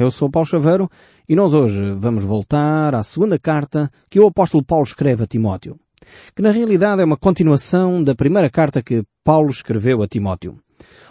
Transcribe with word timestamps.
Eu 0.00 0.12
sou 0.12 0.30
Paulo 0.30 0.46
Chaveiro 0.46 0.88
e 1.28 1.34
nós 1.34 1.52
hoje 1.52 1.90
vamos 1.98 2.22
voltar 2.22 2.94
à 2.94 3.02
segunda 3.02 3.36
carta 3.36 3.90
que 4.08 4.20
o 4.20 4.28
apóstolo 4.28 4.64
Paulo 4.64 4.84
escreve 4.84 5.24
a 5.24 5.26
Timóteo, 5.26 5.76
que 6.36 6.40
na 6.40 6.52
realidade 6.52 7.02
é 7.02 7.04
uma 7.04 7.16
continuação 7.16 8.00
da 8.04 8.14
primeira 8.14 8.48
carta 8.48 8.80
que 8.80 9.02
Paulo 9.24 9.50
escreveu 9.50 10.00
a 10.00 10.06
Timóteo. 10.06 10.56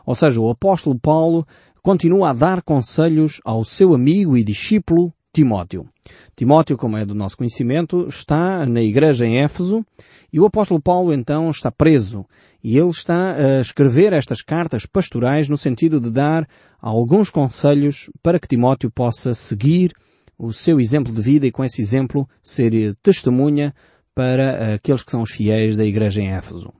Ou 0.05 0.15
seja, 0.15 0.39
o 0.39 0.49
apóstolo 0.49 0.97
Paulo 0.97 1.45
continua 1.83 2.29
a 2.29 2.33
dar 2.33 2.61
conselhos 2.61 3.41
ao 3.43 3.65
seu 3.65 3.93
amigo 3.93 4.37
e 4.37 4.43
discípulo 4.43 5.13
Timóteo. 5.37 5.87
Timóteo, 6.35 6.75
como 6.75 6.97
é 6.97 7.05
do 7.05 7.13
nosso 7.13 7.37
conhecimento, 7.37 8.07
está 8.07 8.65
na 8.65 8.81
igreja 8.81 9.23
em 9.23 9.37
Éfeso 9.37 9.85
e 10.33 10.39
o 10.39 10.47
apóstolo 10.47 10.81
Paulo 10.81 11.13
então 11.13 11.47
está 11.51 11.71
preso 11.71 12.25
e 12.63 12.75
ele 12.75 12.89
está 12.89 13.35
a 13.35 13.61
escrever 13.61 14.13
estas 14.13 14.41
cartas 14.41 14.87
pastorais 14.87 15.47
no 15.47 15.55
sentido 15.55 15.99
de 15.99 16.09
dar 16.09 16.49
alguns 16.81 17.29
conselhos 17.29 18.09
para 18.23 18.39
que 18.39 18.47
Timóteo 18.47 18.89
possa 18.89 19.35
seguir 19.35 19.93
o 20.39 20.51
seu 20.51 20.79
exemplo 20.79 21.13
de 21.13 21.21
vida 21.21 21.45
e 21.45 21.51
com 21.51 21.63
esse 21.63 21.83
exemplo 21.83 22.27
ser 22.41 22.95
testemunha 23.03 23.75
para 24.15 24.73
aqueles 24.73 25.03
que 25.03 25.11
são 25.11 25.21
os 25.21 25.29
fiéis 25.29 25.75
da 25.75 25.85
igreja 25.85 26.19
em 26.19 26.31
Éfeso. 26.31 26.73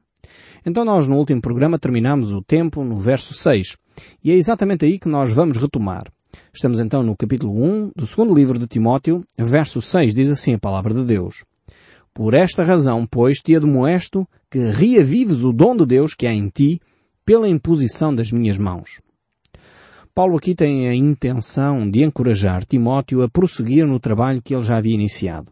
Então 0.66 0.84
nós 0.84 1.08
no 1.08 1.16
último 1.16 1.41
programa 1.44 1.77
terminamos 1.77 2.32
o 2.32 2.41
tempo 2.41 2.84
no 2.84 2.98
verso 2.98 3.35
6 3.35 3.77
e 4.24 4.32
é 4.32 4.34
exatamente 4.34 4.84
aí 4.84 4.98
que 4.98 5.08
nós 5.08 5.32
vamos 5.32 5.58
retomar. 5.58 6.12
Estamos 6.54 6.80
então 6.80 7.04
no 7.04 7.16
capítulo 7.16 7.54
1 7.54 7.91
do 7.96 8.08
segundo 8.08 8.34
livro 8.34 8.58
de 8.58 8.68
Timóteo, 8.68 9.23
verso 9.38 9.82
6, 9.82 10.16
diz 10.16 10.30
assim 10.30 10.54
a 10.54 10.60
palavra 10.60 10.94
de 10.94 11.05
Deus. 11.05 11.44
Por 12.13 12.34
esta 12.34 12.63
razão, 12.63 13.05
pois, 13.05 13.40
te 13.40 13.55
admoesto 13.55 14.27
que 14.50 14.58
reavives 14.58 15.44
o 15.44 15.54
dom 15.54 15.76
de 15.77 15.86
Deus 15.86 16.13
que 16.13 16.26
há 16.26 16.34
em 16.34 16.50
ti 16.50 16.80
pela 17.26 17.48
imposição 17.48 18.16
das 18.16 18.32
minhas 18.32 18.58
mãos. 18.58 19.02
Paulo 20.16 20.38
aqui 20.38 20.55
tem 20.55 20.88
a 20.88 20.96
intenção 20.96 21.88
de 21.88 22.04
encorajar 22.04 22.66
Timóteo 22.66 23.22
a 23.22 23.30
prosseguir 23.30 23.85
no 23.85 23.99
trabalho 23.99 24.41
que 24.41 24.55
ele 24.55 24.63
já 24.63 24.77
havia 24.77 24.96
iniciado. 24.96 25.52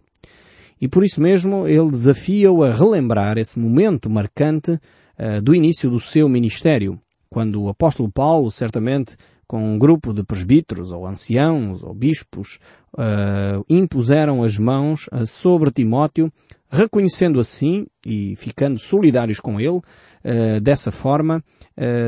E 0.82 0.88
por 0.88 1.04
isso 1.04 1.22
mesmo 1.22 1.68
ele 1.68 1.90
desafia-o 1.90 2.64
a 2.64 2.72
relembrar 2.72 3.38
esse 3.38 3.60
momento 3.60 4.10
marcante 4.10 4.72
uh, 4.72 5.42
do 5.44 5.54
início 5.54 5.90
do 5.90 6.00
seu 6.00 6.28
ministério, 6.28 7.00
quando 7.30 7.62
o 7.62 7.70
apóstolo 7.70 8.12
Paulo 8.12 8.50
certamente 8.50 9.16
com 9.48 9.74
um 9.74 9.78
grupo 9.78 10.14
de 10.14 10.24
presbíteros 10.24 10.92
ou 10.92 11.08
anciãos 11.08 11.84
ou 11.84 11.94
bispos 11.94 12.60
uh, 12.94 13.64
impuseram 13.70 14.44
as 14.44 14.58
mãos 14.58 15.08
uh, 15.08 15.28
sobre 15.28 15.72
Timóteo, 15.72 16.32
reconhecendo 16.70 17.40
assim 17.40 17.86
e 18.06 18.36
ficando 18.36 18.80
solidários 18.80 19.40
com 19.40 19.60
ele, 19.60 19.78
uh, 19.78 20.62
dessa 20.62 20.92
forma, 20.92 21.44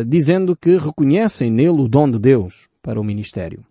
dizendo 0.08 0.56
que 0.56 0.78
reconhecem 0.78 1.52
nele 1.52 1.82
o 1.82 1.88
dom 1.88 2.10
de 2.10 2.20
Deus 2.20 2.68
para 2.82 3.00
o 3.00 3.04
ministério. 3.04 3.66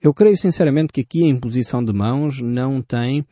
Eu 0.00 0.14
creio 0.14 0.36
sinceramente 0.36 0.92
que 0.92 1.00
aqui 1.00 1.24
a 1.24 1.28
imposição 1.28 1.84
de 1.84 1.92
mãos 1.92 2.40
não 2.40 2.80
tem 2.80 3.26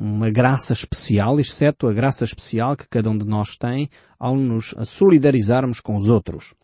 uma 0.00 0.30
graça 0.30 0.72
especial, 0.72 1.38
exceto 1.38 1.86
a 1.86 1.92
graça 1.92 2.24
especial 2.24 2.76
que 2.76 2.88
cada 2.88 3.10
um 3.10 3.16
de 3.16 3.26
nós 3.26 3.56
tem 3.56 3.88
ao 4.18 4.34
nos 4.36 4.74
solidarizarmos 4.84 5.80
com 5.80 5.96
os 5.96 6.08
outros. 6.08 6.54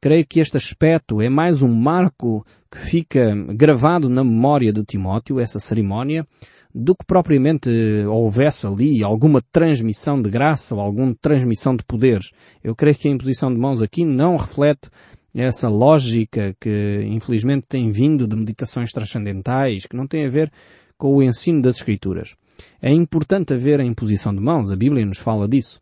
Creio 0.00 0.26
que 0.26 0.40
este 0.40 0.56
aspecto 0.56 1.20
é 1.22 1.28
mais 1.28 1.62
um 1.62 1.74
marco 1.74 2.44
que 2.70 2.78
fica 2.78 3.34
gravado 3.54 4.08
na 4.08 4.22
memória 4.22 4.72
de 4.72 4.84
Timóteo, 4.84 5.40
essa 5.40 5.58
cerimónia, 5.58 6.26
do 6.74 6.94
que 6.94 7.06
propriamente 7.06 7.70
houvesse 8.06 8.66
ali 8.66 9.02
alguma 9.02 9.40
transmissão 9.50 10.20
de 10.20 10.28
graça 10.28 10.74
ou 10.74 10.80
alguma 10.80 11.14
transmissão 11.20 11.74
de 11.74 11.82
poderes. 11.84 12.26
Eu 12.62 12.74
creio 12.74 12.96
que 12.96 13.08
a 13.08 13.10
imposição 13.10 13.52
de 13.52 13.58
mãos 13.58 13.80
aqui 13.80 14.04
não 14.04 14.36
reflete 14.36 14.90
essa 15.34 15.68
lógica 15.68 16.54
que 16.60 17.02
infelizmente 17.06 17.66
tem 17.68 17.90
vindo 17.90 18.28
de 18.28 18.36
meditações 18.36 18.90
transcendentais, 18.92 19.86
que 19.86 19.96
não 19.96 20.06
tem 20.06 20.26
a 20.26 20.30
ver 20.30 20.52
com 20.98 21.14
o 21.14 21.22
ensino 21.22 21.62
das 21.62 21.76
Escrituras. 21.76 22.34
É 22.80 22.90
importante 22.92 23.54
haver 23.54 23.80
a 23.80 23.84
imposição 23.84 24.34
de 24.34 24.40
mãos, 24.40 24.70
a 24.70 24.76
Bíblia 24.76 25.04
nos 25.04 25.18
fala 25.18 25.48
disso. 25.48 25.80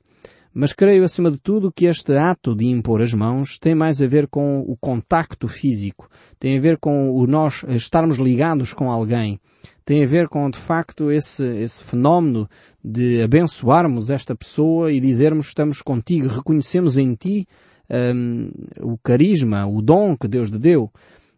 Mas 0.57 0.73
creio, 0.73 1.03
acima 1.03 1.33
de 1.33 1.39
tudo, 1.39 1.73
que 1.73 1.87
este 1.87 2.17
ato 2.17 2.55
de 2.55 2.67
impor 2.67 3.03
as 3.03 3.13
mãos 3.13 3.59
tem 3.59 3.75
mais 3.75 4.01
a 4.01 4.07
ver 4.07 4.29
com 4.29 4.61
o 4.61 4.77
contacto 4.77 5.49
físico, 5.49 6.09
tem 6.39 6.57
a 6.57 6.61
ver 6.61 6.79
com 6.79 7.11
o 7.11 7.27
nós 7.27 7.65
estarmos 7.71 8.19
ligados 8.19 8.73
com 8.73 8.89
alguém, 8.89 9.41
tem 9.85 10.05
a 10.05 10.07
ver 10.07 10.29
com, 10.29 10.49
de 10.49 10.59
facto, 10.59 11.11
esse, 11.11 11.43
esse 11.43 11.83
fenómeno 11.83 12.49
de 12.85 13.21
abençoarmos 13.21 14.11
esta 14.11 14.37
pessoa 14.37 14.93
e 14.93 15.01
dizermos 15.01 15.49
estamos 15.49 15.83
contigo, 15.83 16.29
reconhecemos 16.29 16.99
em 16.99 17.17
ti 17.17 17.49
um, 17.91 18.49
o 18.81 18.97
carisma, 18.99 19.67
o 19.67 19.83
dom 19.83 20.17
que 20.17 20.29
Deus 20.29 20.53
te 20.53 20.59
deu. 20.59 20.89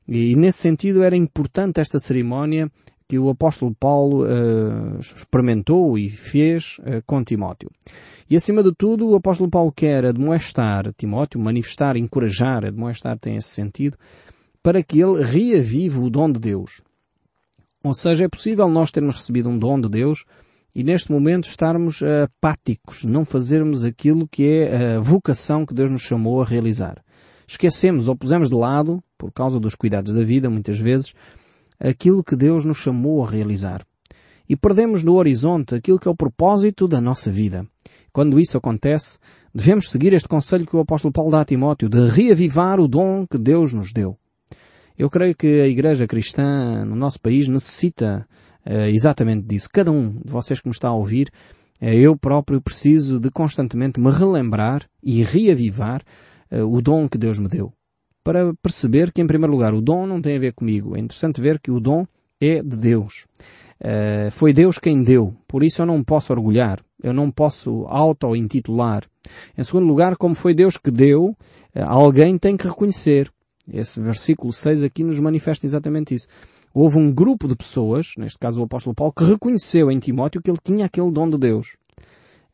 E, 0.07 0.37
nesse 0.37 0.59
sentido 0.59 1.03
era 1.03 1.17
importante 1.17 1.81
esta 1.81 1.99
cerimónia 1.99 2.71
que 3.09 3.19
o 3.19 3.29
apóstolo 3.29 3.75
Paulo 3.79 4.25
uh, 4.25 4.99
experimentou 4.99 5.97
e 5.97 6.11
fez 6.11 6.79
uh, 6.81 7.03
com 7.07 7.23
Timóteo. 7.23 7.71
E 8.29 8.37
acima 8.37 8.63
de 8.63 8.73
tudo, 8.75 9.09
o 9.09 9.15
apóstolo 9.15 9.49
Paulo 9.49 9.71
quer 9.71 10.05
admoestar 10.05 10.93
Timóteo, 10.95 11.41
manifestar, 11.41 11.97
encorajar, 11.97 12.65
admoestar 12.65 13.19
tem 13.19 13.37
esse 13.37 13.51
sentido, 13.51 13.97
para 14.63 14.83
que 14.83 15.01
ele 15.01 15.23
reavive 15.23 15.99
o 15.99 16.11
dom 16.11 16.31
de 16.33 16.41
Deus. 16.41 16.83
Ou 17.85 17.95
seja, 17.95 18.25
é 18.25 18.29
possível 18.29 18.69
nós 18.69 18.91
termos 18.91 19.15
recebido 19.15 19.49
um 19.49 19.59
dom 19.59 19.81
de 19.81 19.89
Deus 19.89 20.25
e 20.75 20.83
neste 20.83 21.13
momento 21.13 21.49
estarmos 21.49 22.01
uh, 22.01 22.25
apáticos, 22.25 23.05
não 23.05 23.25
fazermos 23.25 23.85
aquilo 23.85 24.27
que 24.27 24.49
é 24.49 24.97
a 24.97 25.01
vocação 25.01 25.65
que 25.65 25.73
Deus 25.73 25.91
nos 25.91 26.03
chamou 26.03 26.43
a 26.43 26.45
realizar. 26.45 27.01
Esquecemos 27.47 28.09
ou 28.09 28.17
pusemos 28.17 28.51
de 28.51 28.57
lado, 28.57 29.01
por 29.17 29.31
causa 29.33 29.61
dos 29.61 29.77
cuidados 29.77 30.13
da 30.13 30.25
vida, 30.25 30.51
muitas 30.51 30.81
vezes, 30.81 31.15
aquilo 31.79 32.25
que 32.25 32.37
Deus 32.37 32.65
nos 32.65 32.79
chamou 32.79 33.25
a 33.25 33.29
realizar. 33.29 33.85
E 34.49 34.57
perdemos 34.57 35.03
no 35.03 35.15
horizonte 35.15 35.75
aquilo 35.75 35.99
que 35.99 36.09
é 36.09 36.11
o 36.11 36.17
propósito 36.17 36.87
da 36.87 37.01
nossa 37.01 37.31
vida. 37.31 37.67
Quando 38.13 38.39
isso 38.39 38.57
acontece, 38.57 39.19
devemos 39.55 39.91
seguir 39.91 40.13
este 40.13 40.29
conselho 40.29 40.67
que 40.67 40.77
o 40.77 40.81
apóstolo 40.81 41.13
Paulo 41.13 41.31
dá 41.31 41.41
a 41.41 41.45
Timóteo 41.45 41.89
de 41.89 42.09
reavivar 42.09 42.79
o 42.79 42.89
dom 42.89 43.27
que 43.27 43.39
Deus 43.39 43.73
nos 43.73 43.93
deu. 43.93 44.17
Eu 44.97 45.11
creio 45.11 45.35
que 45.35 45.61
a 45.61 45.67
igreja 45.67 46.07
cristã 46.07 46.85
no 46.85 46.97
nosso 46.97 47.21
país 47.21 47.49
necessita 47.49 48.27
uh, 48.65 48.89
exatamente 48.89 49.47
disso. 49.47 49.69
Cada 49.71 49.91
um 49.91 50.11
de 50.11 50.33
vocês 50.33 50.61
que 50.61 50.69
me 50.69 50.73
está 50.73 50.89
a 50.89 50.95
ouvir, 50.95 51.29
uh, 51.83 51.85
eu 51.85 52.17
próprio 52.17 52.63
preciso 52.63 53.21
de 53.21 53.31
constantemente 53.31 54.01
me 54.01 54.11
relembrar 54.11 54.89
e 55.03 55.23
reavivar 55.23 56.03
uh, 56.51 56.65
o 56.65 56.81
dom 56.81 57.09
que 57.09 57.19
Deus 57.19 57.39
me 57.39 57.49
deu 57.49 57.73
para 58.27 58.53
perceber 58.55 59.13
que, 59.13 59.21
em 59.21 59.27
primeiro 59.27 59.53
lugar, 59.53 59.73
o 59.73 59.81
dom 59.81 60.05
não 60.05 60.21
tem 60.21 60.35
a 60.35 60.41
ver 60.41 60.53
comigo. 60.53 60.97
É 60.97 60.99
interessante 60.99 61.41
ver 61.41 61.61
que 61.61 61.71
o 61.71 61.79
dom 61.79 62.05
é 62.41 62.61
de 62.61 62.77
Deus. 62.77 63.25
Uh, 63.81 64.33
foi 64.33 64.53
Deus 64.53 64.79
quem 64.81 65.01
deu. 65.01 65.33
Por 65.47 65.63
isso 65.63 65.81
eu 65.81 65.87
não 65.87 66.03
posso 66.03 66.33
orgulhar. 66.33 66.83
Eu 67.01 67.13
não 67.13 67.31
posso 67.31 67.87
auto-intitular. 67.87 69.05
Em 69.57 69.63
segundo 69.63 69.87
lugar, 69.87 70.17
como 70.17 70.35
foi 70.35 70.55
Deus 70.55 70.77
que 70.77 70.91
deu, 70.91 71.27
uh, 71.27 71.37
alguém 71.87 72.37
tem 72.37 72.57
que 72.57 72.67
reconhecer. 72.67 73.31
Esse 73.73 74.01
versículo 74.01 74.53
6 74.53 74.83
aqui 74.83 75.05
nos 75.05 75.21
manifesta 75.21 75.65
exatamente 75.65 76.13
isso. 76.13 76.27
Houve 76.75 76.99
um 76.99 77.13
grupo 77.13 77.47
de 77.47 77.55
pessoas, 77.55 78.15
neste 78.19 78.41
caso 78.41 78.61
o 78.61 78.65
apóstolo 78.65 78.93
Paulo, 78.93 79.13
que 79.17 79.23
reconheceu 79.23 79.89
em 79.89 80.01
Timóteo 80.01 80.43
que 80.43 80.51
ele 80.51 80.59
tinha 80.65 80.87
aquele 80.87 81.13
dom 81.13 81.31
de 81.31 81.39
Deus. 81.39 81.77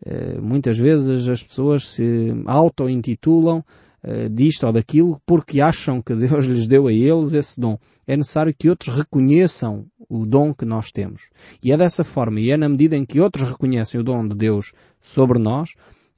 Uh, 0.05 0.43
muitas 0.43 0.77
vezes 0.77 1.27
as 1.31 1.43
pessoas 1.43 1.89
se 1.89 2.31
auto-intitulam 2.45 3.65
uh, 4.05 4.29
disto 4.29 4.67
ou 4.67 4.73
daquilo 4.73 5.21
porque 5.27 5.61
acham 5.61 6.01
que 6.03 6.15
Deus 6.15 6.45
lhes 6.47 6.67
deu 6.67 6.87
a 6.87 6.93
eles 6.93 7.33
esse 7.33 7.61
dom. 7.61 7.79
É 8.07 8.17
necessário 8.17 8.55
que 8.57 8.69
outros 8.69 8.97
reconheçam 8.97 9.87
o 10.09 10.27
dom 10.27 10.53
que 10.53 10.65
nós 10.65 10.93
temos. 10.93 11.31
E 11.63 11.73
é 11.73 11.77
dessa 11.77 12.05
forma, 12.05 12.41
e 12.41 12.51
é 12.51 12.57
na 12.57 12.69
medida 12.69 12.97
em 12.97 13.05
que 13.05 13.21
outros 13.21 13.49
reconhecem 13.49 13.99
o 13.99 14.05
dom 14.05 14.29
de 14.29 14.35
Deus 14.35 14.73
sobre 15.01 15.39
nós, 15.39 15.71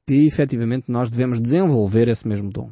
que 0.07 0.27
efetivamente 0.27 0.87
nós 0.89 1.09
devemos 1.09 1.41
desenvolver 1.41 2.09
esse 2.09 2.27
mesmo 2.27 2.51
dom. 2.51 2.71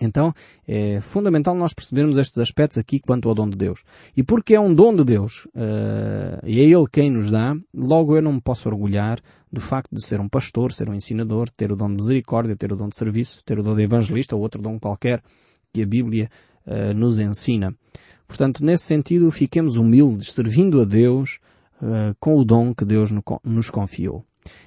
Então, 0.00 0.32
é 0.66 1.00
fundamental 1.00 1.56
nós 1.56 1.72
percebermos 1.72 2.16
estes 2.18 2.38
aspectos 2.38 2.78
aqui 2.78 3.00
quanto 3.00 3.28
ao 3.28 3.34
dom 3.34 3.48
de 3.48 3.56
Deus. 3.56 3.82
E 4.16 4.22
porque 4.22 4.54
é 4.54 4.60
um 4.60 4.72
dom 4.72 4.94
de 4.94 5.04
Deus, 5.04 5.46
uh, 5.46 6.38
e 6.44 6.60
é 6.60 6.64
Ele 6.64 6.86
quem 6.90 7.10
nos 7.10 7.30
dá, 7.30 7.56
logo 7.74 8.16
eu 8.16 8.22
não 8.22 8.34
me 8.34 8.40
posso 8.40 8.68
orgulhar 8.68 9.20
do 9.52 9.60
facto 9.60 9.94
de 9.94 10.04
ser 10.04 10.20
um 10.20 10.28
pastor, 10.28 10.72
ser 10.72 10.88
um 10.88 10.94
ensinador, 10.94 11.48
ter 11.50 11.72
o 11.72 11.76
dom 11.76 11.88
de 11.88 11.96
misericórdia, 11.96 12.56
ter 12.56 12.72
o 12.72 12.76
dom 12.76 12.88
de 12.88 12.96
serviço, 12.96 13.42
ter 13.44 13.58
o 13.58 13.62
dom 13.62 13.74
de 13.74 13.82
evangelista 13.82 14.36
ou 14.36 14.42
outro 14.42 14.60
dom 14.60 14.78
qualquer 14.78 15.22
que 15.72 15.82
a 15.82 15.86
Bíblia 15.86 16.30
uh, 16.66 16.94
nos 16.94 17.18
ensina. 17.18 17.74
Portanto, 18.26 18.64
nesse 18.64 18.84
sentido, 18.84 19.30
fiquemos 19.30 19.76
humildes, 19.76 20.32
servindo 20.32 20.80
a 20.80 20.84
Deus 20.84 21.38
uh, 21.80 22.14
com 22.20 22.36
o 22.36 22.44
dom 22.44 22.74
que 22.74 22.84
Deus 22.84 23.10
nos 23.44 23.70
confiou. 23.70 24.24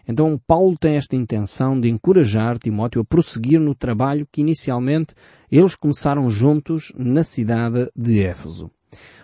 Então 0.07 0.39
Paulo 0.45 0.77
tem 0.77 0.95
esta 0.95 1.15
intenção 1.15 1.79
de 1.79 1.89
encorajar 1.89 2.59
Timóteo 2.59 3.01
a 3.01 3.05
prosseguir 3.05 3.59
no 3.59 3.73
trabalho 3.73 4.27
que 4.31 4.41
inicialmente 4.41 5.13
eles 5.51 5.75
começaram 5.75 6.29
juntos 6.29 6.91
na 6.95 7.23
cidade 7.23 7.89
de 7.95 8.23
Éfeso. 8.23 8.69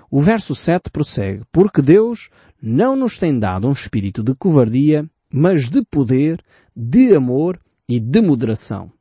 O 0.09 0.21
verso 0.21 0.55
7 0.55 0.89
prossegue, 0.89 1.43
porque 1.51 1.81
Deus 1.81 2.29
não 2.61 2.95
nos 2.95 3.17
tem 3.17 3.37
dado 3.37 3.67
um 3.67 3.73
espírito 3.73 4.23
de 4.23 4.33
covardia, 4.33 5.07
mas 5.31 5.69
de 5.69 5.83
poder, 5.83 6.41
de 6.75 7.15
amor 7.15 7.59
e 7.87 7.99
de 7.99 8.21
moderação. 8.21 8.91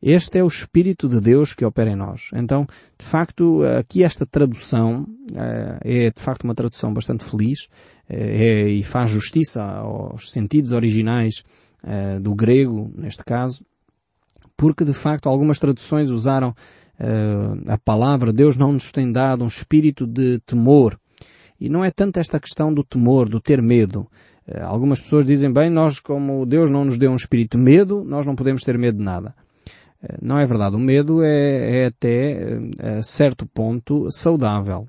Este 0.00 0.38
é 0.38 0.44
o 0.44 0.48
Espírito 0.48 1.08
de 1.08 1.20
Deus 1.20 1.52
que 1.52 1.64
opera 1.64 1.90
em 1.90 1.96
nós. 1.96 2.30
Então, 2.32 2.66
de 2.96 3.04
facto, 3.04 3.62
aqui 3.78 4.04
esta 4.04 4.24
tradução 4.24 5.06
é 5.82 6.10
de 6.10 6.22
facto 6.22 6.44
uma 6.44 6.54
tradução 6.54 6.92
bastante 6.92 7.24
feliz 7.24 7.68
é, 8.08 8.68
e 8.68 8.82
faz 8.82 9.10
justiça 9.10 9.62
aos 9.62 10.30
sentidos 10.30 10.72
originais 10.72 11.42
do 12.20 12.34
grego, 12.34 12.90
neste 12.96 13.24
caso, 13.24 13.64
porque 14.56 14.84
de 14.84 14.92
facto 14.92 15.28
algumas 15.28 15.58
traduções 15.58 16.10
usaram 16.10 16.54
a 17.68 17.78
palavra 17.78 18.32
Deus 18.32 18.56
não 18.56 18.72
nos 18.72 18.90
tem 18.90 19.10
dado 19.10 19.44
um 19.44 19.48
espírito 19.48 20.06
de 20.06 20.40
temor. 20.40 20.98
E 21.60 21.68
não 21.68 21.84
é 21.84 21.90
tanto 21.90 22.18
esta 22.18 22.38
questão 22.38 22.72
do 22.72 22.84
temor, 22.84 23.28
do 23.28 23.40
ter 23.40 23.60
medo. 23.60 24.08
Algumas 24.62 25.00
pessoas 25.00 25.26
dizem, 25.26 25.52
bem, 25.52 25.68
nós 25.68 26.00
como 26.00 26.46
Deus 26.46 26.70
não 26.70 26.84
nos 26.84 26.98
deu 26.98 27.10
um 27.10 27.16
espírito 27.16 27.56
de 27.58 27.62
medo, 27.62 28.02
nós 28.04 28.24
não 28.24 28.34
podemos 28.34 28.62
ter 28.62 28.78
medo 28.78 28.98
de 28.98 29.04
nada. 29.04 29.34
Não 30.22 30.38
é 30.38 30.46
verdade. 30.46 30.76
O 30.76 30.78
medo 30.78 31.22
é, 31.22 31.82
é 31.82 31.86
até, 31.86 32.58
a 32.78 33.02
certo 33.02 33.44
ponto, 33.46 34.10
saudável. 34.10 34.88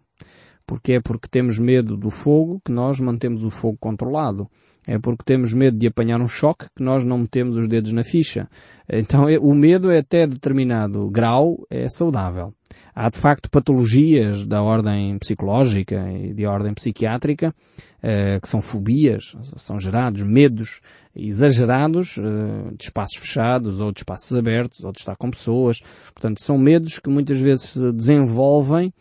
Porque 0.66 0.94
é 0.94 1.00
porque 1.02 1.28
temos 1.28 1.58
medo 1.58 1.98
do 1.98 2.12
fogo 2.12 2.62
que 2.64 2.72
nós 2.72 3.00
mantemos 3.00 3.44
o 3.44 3.50
fogo 3.50 3.78
controlado. 3.80 4.48
É 4.92 4.98
porque 4.98 5.24
temos 5.24 5.54
medo 5.54 5.78
de 5.78 5.86
apanhar 5.86 6.20
um 6.20 6.28
choque 6.28 6.66
que 6.76 6.82
nós 6.82 7.06
não 7.06 7.20
metemos 7.20 7.56
os 7.56 7.68
dedos 7.68 7.94
na 7.94 8.04
ficha. 8.04 8.50
Então 8.92 9.30
é, 9.30 9.38
o 9.38 9.54
medo 9.54 9.92
é 9.92 10.00
até 10.00 10.26
determinado 10.26 11.08
grau 11.12 11.60
é 11.70 11.88
saudável. 11.88 12.56
Há 12.96 13.08
de 13.12 13.20
facto 13.20 13.52
patologias 13.52 14.48
da 14.48 14.64
ordem 14.64 15.20
psicológica 15.20 16.12
e 16.12 16.34
de 16.34 16.44
ordem 16.48 16.74
psiquiátrica 16.74 17.54
eh, 18.02 18.40
que 18.42 18.50
são 18.50 18.64
fobias, 18.64 19.36
são 19.58 19.80
gerados 19.80 20.24
medos 20.24 20.82
exagerados 21.16 22.18
eh, 22.18 22.74
de 22.76 22.86
espaços 22.86 23.18
fechados 23.18 23.80
ou 23.80 23.92
de 23.92 24.00
espaços 24.00 24.36
abertos 24.36 24.84
ou 24.84 24.92
de 24.92 24.98
estar 24.98 25.16
com 25.16 25.30
pessoas. 25.30 25.82
Portanto, 26.16 26.42
são 26.42 26.58
medos 26.58 26.98
que 26.98 27.12
muitas 27.12 27.40
vezes 27.40 27.70
se 27.70 27.92
desenvolvem 27.92 28.92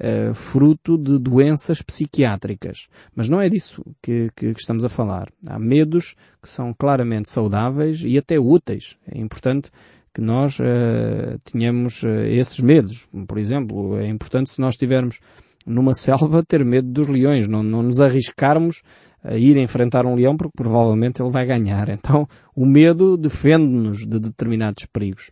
uh, 0.00 0.34
fruto 0.34 0.96
de 0.96 1.18
doenças 1.18 1.82
psiquiátricas. 1.82 2.86
Mas 3.14 3.28
não 3.28 3.40
é 3.40 3.48
disso 3.48 3.82
que, 4.02 4.30
que, 4.36 4.52
que, 4.52 4.60
estamos 4.60 4.84
a 4.84 4.88
falar. 4.88 5.28
Há 5.46 5.58
medos 5.58 6.14
que 6.42 6.48
são 6.48 6.72
claramente 6.72 7.30
saudáveis 7.30 8.02
e 8.04 8.18
até 8.18 8.38
úteis. 8.38 8.96
É 9.06 9.18
importante 9.18 9.70
que 10.14 10.20
nós 10.20 10.58
uh, 10.58 11.38
tenhamos 11.44 12.02
uh, 12.02 12.08
esses 12.08 12.60
medos. 12.60 13.08
Por 13.26 13.38
exemplo, 13.38 13.98
é 13.98 14.08
importante 14.08 14.50
se 14.50 14.60
nós 14.60 14.74
estivermos 14.74 15.20
numa 15.66 15.94
selva 15.94 16.44
ter 16.44 16.64
medo 16.64 16.88
dos 16.88 17.08
leões, 17.08 17.46
não, 17.48 17.62
não 17.62 17.82
nos 17.82 18.00
arriscarmos 18.00 18.82
a 19.22 19.36
ir 19.36 19.56
enfrentar 19.56 20.06
um 20.06 20.14
leão 20.14 20.36
porque 20.36 20.56
provavelmente 20.56 21.20
ele 21.20 21.30
vai 21.30 21.44
ganhar. 21.44 21.88
Então 21.88 22.28
o 22.54 22.64
medo 22.64 23.16
defende-nos 23.16 24.06
de 24.06 24.20
determinados 24.20 24.86
perigos. 24.86 25.30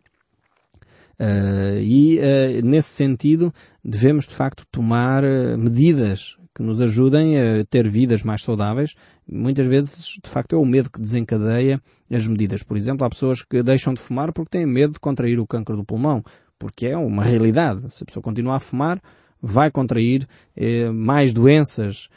Uh, 1.19 1.79
e 1.81 2.19
uh, 2.19 2.67
nesse 2.67 2.89
sentido 2.89 3.53
devemos 3.85 4.27
de 4.27 4.35
facto 4.35 4.65
tomar 4.71 5.23
uh, 5.23 5.57
medidas 5.57 6.37
que 6.53 6.63
nos 6.63 6.81
ajudem 6.81 7.39
a 7.39 7.65
ter 7.65 7.89
vidas 7.89 8.23
mais 8.23 8.43
saudáveis. 8.43 8.95
Muitas 9.29 9.67
vezes, 9.67 10.19
de 10.23 10.31
facto, 10.31 10.55
é 10.55 10.59
o 10.59 10.65
medo 10.65 10.91
que 10.91 11.01
desencadeia 11.01 11.81
as 12.13 12.27
medidas. 12.29 12.63
Por 12.63 12.77
exemplo, 12.77 13.05
há 13.05 13.11
pessoas 13.11 13.43
que 13.43 13.61
deixam 13.63 13.93
de 13.93 14.01
fumar 14.01 14.33
porque 14.33 14.59
têm 14.59 14.67
medo 14.67 14.93
de 14.93 15.01
contrair 15.01 15.41
o 15.41 15.47
câncer 15.47 15.75
do 15.75 15.85
pulmão, 15.85 16.23
porque 16.57 16.87
é 16.87 16.97
uma 16.97 17.25
realidade. 17.25 17.93
Se 17.93 18.05
a 18.05 18.07
pessoa 18.07 18.23
continuar 18.23 18.57
a 18.57 18.61
fumar, 18.61 19.03
vai 19.43 19.69
contrair 19.69 20.29
mais 20.93 21.33
doenças 21.33 22.09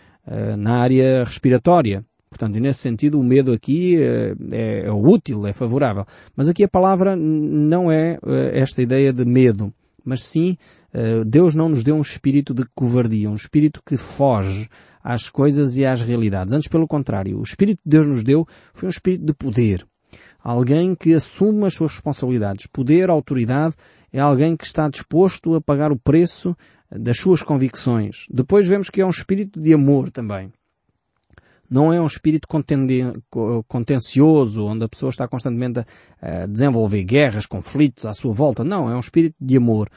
na 0.55 0.81
área 0.81 1.23
respiratória. 1.23 2.05
Portanto, 2.29 2.59
nesse 2.59 2.81
sentido, 2.81 3.19
o 3.19 3.23
medo 3.23 3.53
aqui 3.53 3.97
é, 4.01 4.35
é, 4.85 4.91
útil, 4.91 5.47
é 5.47 5.53
favorável. 5.53 6.05
Mas 6.35 6.47
aqui 6.47 6.63
a 6.63 6.67
palavra 6.67 7.15
não 7.15 7.91
é 7.91 8.19
eh, 8.25 8.51
esta 8.53 8.81
ideia 8.81 9.13
de 9.13 9.25
medo, 9.25 9.73
mas 10.03 10.23
sim 10.23 10.57
eh, 10.93 11.23
Deus 11.25 11.55
não 11.55 11.69
nos 11.69 11.83
deu 11.83 11.95
um 11.95 12.01
espírito 12.01 12.53
de 12.53 12.65
covardia, 12.75 13.29
um 13.29 13.35
espírito 13.35 13.81
que 13.85 13.95
foge 13.95 14.67
às 15.01 15.29
coisas 15.29 15.77
e 15.77 15.85
às 15.85 16.01
realidades. 16.01 16.53
Antes, 16.53 16.67
pelo 16.67 16.87
contrário, 16.87 17.39
o 17.39 17.43
espírito 17.43 17.81
que 17.81 17.89
Deus 17.89 18.05
nos 18.05 18.23
deu 18.23 18.45
foi 18.73 18.87
um 18.87 18.91
espírito 18.91 19.25
de 19.25 19.33
poder. 19.33 19.85
Alguém 20.43 20.95
que 20.95 21.13
assume 21.13 21.65
as 21.65 21.73
suas 21.73 21.93
responsabilidades. 21.93 22.67
Poder, 22.67 23.09
autoridade, 23.09 23.75
é 24.11 24.19
alguém 24.19 24.55
que 24.55 24.65
está 24.65 24.89
disposto 24.89 25.55
a 25.55 25.61
pagar 25.61 25.91
o 25.91 25.99
preço 25.99 26.55
das 26.91 27.17
suas 27.17 27.41
convicções. 27.41 28.25
Depois 28.29 28.67
vemos 28.67 28.89
que 28.89 29.01
é 29.01 29.05
um 29.05 29.09
espírito 29.09 29.59
de 29.59 29.73
amor 29.73 30.11
também 30.11 30.51
não 31.69 31.91
é 31.91 32.01
um 32.01 32.07
espírito 32.07 32.47
contencioso, 33.67 34.65
onde 34.65 34.85
a 34.85 34.89
pessoa 34.89 35.09
está 35.09 35.27
constantemente 35.27 35.85
a 36.21 36.45
desenvolver 36.45 37.03
guerras, 37.03 37.45
conflitos 37.45 38.05
à 38.05 38.13
sua 38.13 38.33
volta. 38.33 38.63
Não, 38.63 38.89
é 38.89 38.95
um 38.95 38.99
espírito 38.99 39.35
de 39.39 39.57
amor. 39.57 39.89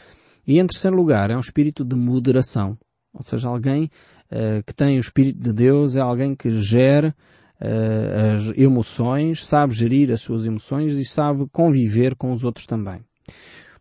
E 0.47 0.59
em 0.59 0.67
terceiro 0.67 0.97
lugar, 0.97 1.31
é 1.31 1.37
um 1.37 1.41
espírito 1.41 1.85
de 1.85 1.95
moderação. 1.95 2.77
Ou 3.13 3.23
seja, 3.23 3.49
alguém 3.49 3.85
uh, 4.31 4.63
que 4.67 4.75
tem 4.75 4.97
o 4.97 5.01
espírito 5.01 5.39
de 5.39 5.53
Deus 5.53 5.97
é 5.97 6.01
alguém 6.01 6.35
que 6.35 6.51
gera 6.51 7.15
uh, 7.61 8.35
as 8.35 8.59
emoções, 8.59 9.47
sabe 9.47 9.73
gerir 9.73 10.11
as 10.11 10.21
suas 10.21 10.47
emoções 10.47 10.95
e 10.95 11.05
sabe 11.05 11.47
conviver 11.53 12.17
com 12.17 12.33
os 12.33 12.43
outros 12.43 12.67
também. 12.67 13.01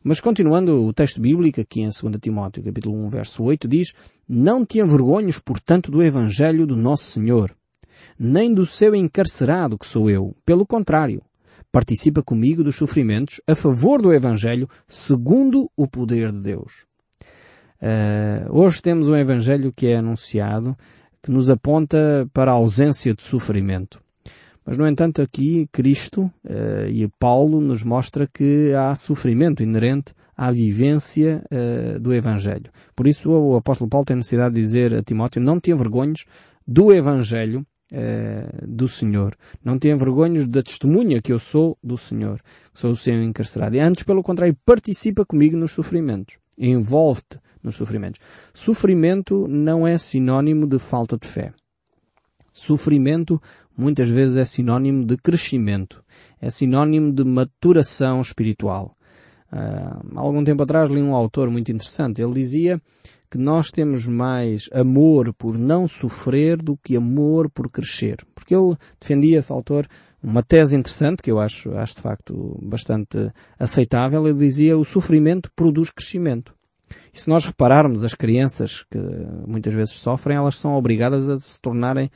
Mas 0.04 0.22
continuando 0.22 0.86
o 0.86 0.94
texto 0.94 1.20
bíblico, 1.20 1.60
aqui 1.60 1.82
em 1.82 1.90
2 1.90 2.20
Timóteo, 2.22 2.64
capítulo 2.64 2.96
1, 3.06 3.10
verso 3.10 3.44
8, 3.44 3.68
diz, 3.68 3.94
Não 4.28 4.66
te 4.66 4.80
envergonhes, 4.80 5.40
portanto, 5.40 5.92
do 5.92 6.02
Evangelho 6.02 6.66
do 6.66 6.76
nosso 6.76 7.04
Senhor, 7.04 7.54
nem 8.18 8.54
do 8.54 8.66
seu 8.66 8.94
encarcerado 8.96 9.78
que 9.78 9.88
sou 9.88 10.10
eu. 10.10 10.36
Pelo 10.46 10.66
contrário, 10.66 11.22
participa 11.72 12.24
comigo 12.24 12.64
dos 12.64 12.76
sofrimentos 12.76 13.42
a 13.48 13.56
favor 13.56 14.02
do 14.02 14.14
Evangelho 14.14 14.68
segundo 14.88 15.70
o 15.76 15.88
poder 15.88 16.32
de 16.32 16.42
Deus. 16.42 16.86
Uh, 17.82 18.50
hoje 18.50 18.82
temos 18.82 19.08
um 19.08 19.16
Evangelho 19.16 19.72
que 19.74 19.88
é 19.88 19.98
anunciado 19.98 20.76
que 21.22 21.32
nos 21.32 21.50
aponta 21.50 22.30
para 22.34 22.52
a 22.52 22.56
ausência 22.56 23.14
de 23.14 23.22
sofrimento. 23.22 24.02
Mas, 24.66 24.78
no 24.78 24.88
entanto, 24.88 25.22
aqui 25.22 25.68
Cristo 25.72 26.32
uh, 26.46 26.88
e 26.88 27.08
Paulo 27.20 27.60
nos 27.62 27.84
mostra 27.84 28.28
que 28.28 28.74
há 28.74 28.94
sofrimento 28.96 29.64
inerente 29.64 30.14
à 30.36 30.52
vivência 30.52 31.44
uh, 31.52 32.00
do 32.00 32.14
Evangelho. 32.14 32.72
Por 32.96 33.08
isso 33.08 33.32
o 33.32 33.56
apóstolo 33.56 33.90
Paulo 33.90 34.06
tem 34.06 34.18
necessidade 34.18 34.56
de 34.56 34.62
dizer 34.62 34.94
a 34.94 35.02
Timóteo, 35.02 35.42
não 35.42 35.60
te 35.60 35.72
envergonhes 35.72 36.26
do 36.68 36.94
Evangelho 36.94 37.66
uh, 37.92 38.68
do 38.68 38.88
Senhor. 38.88 39.36
Não 39.64 39.78
te 39.78 39.90
envergonhes 39.90 40.48
da 40.48 40.64
testemunha 40.64 41.22
que 41.22 41.32
eu 41.32 41.40
sou 41.40 41.78
do 41.84 41.98
Senhor, 41.98 42.42
que 42.74 42.80
sou 42.80 42.92
o 42.92 42.96
Senhor 42.96 43.22
encarcerado. 43.24 43.76
E 43.76 43.80
antes, 43.80 44.04
pelo 44.04 44.24
contrário, 44.24 44.56
participa 44.66 45.26
comigo 45.26 45.58
nos 45.58 45.72
sofrimentos. 45.72 46.38
Envolve-te 46.58 47.40
nos 47.64 47.76
sofrimentos. 47.76 48.20
Sofrimento 48.54 49.48
não 49.48 49.88
é 49.88 49.98
sinónimo 49.98 50.68
de 50.68 50.80
falta 50.80 51.18
de 51.18 51.28
fé. 51.28 51.54
Sofrimento 52.54 53.42
muitas 53.78 54.10
vezes 54.10 54.36
é 54.36 54.46
sinónimo 54.46 55.06
de 55.06 55.18
crescimento. 55.18 56.04
É 56.42 56.50
sinónimo 56.50 57.12
de 57.12 57.24
maturação 57.24 58.22
espiritual. 58.22 58.96
Uh, 59.52 60.20
algum 60.20 60.44
tempo 60.44 60.62
atrás 60.62 60.90
li 60.90 61.02
um 61.02 61.16
autor 61.16 61.50
muito 61.50 61.72
interessante. 61.72 62.22
Ele 62.22 62.34
dizia 62.34 62.82
que 63.30 63.38
nós 63.38 63.70
temos 63.70 64.08
mais 64.08 64.70
amor 64.74 65.34
por 65.34 65.58
não 65.58 65.88
sofrer 65.88 66.58
do 66.58 66.76
que 66.78 66.96
amor 66.96 67.50
por 67.50 67.70
crescer. 67.70 68.18
Porque 68.34 68.56
ele 68.56 68.76
defendia, 69.00 69.40
esse 69.40 69.52
autor, 69.52 69.88
uma 70.22 70.42
tese 70.44 70.76
interessante, 70.76 71.22
que 71.22 71.32
eu 71.32 71.40
acho, 71.40 71.72
acho 71.76 71.96
de 71.96 72.02
facto 72.02 72.60
bastante 72.62 73.32
aceitável. 73.58 74.28
Ele 74.28 74.40
dizia, 74.40 74.78
o 74.78 74.84
sofrimento 74.84 75.52
produz 75.56 75.90
crescimento. 75.90 76.54
E 77.14 77.20
se 77.20 77.30
nós 77.30 77.46
repararmos 77.46 78.04
as 78.04 78.14
crianças 78.14 78.84
que 78.90 78.98
muitas 79.48 79.74
vezes 79.74 79.94
sofrem, 79.94 80.38
elas 80.38 80.56
são 80.56 80.74
obrigadas 80.74 81.30
a 81.30 81.38
se 81.38 81.62
tornarem 81.62 82.10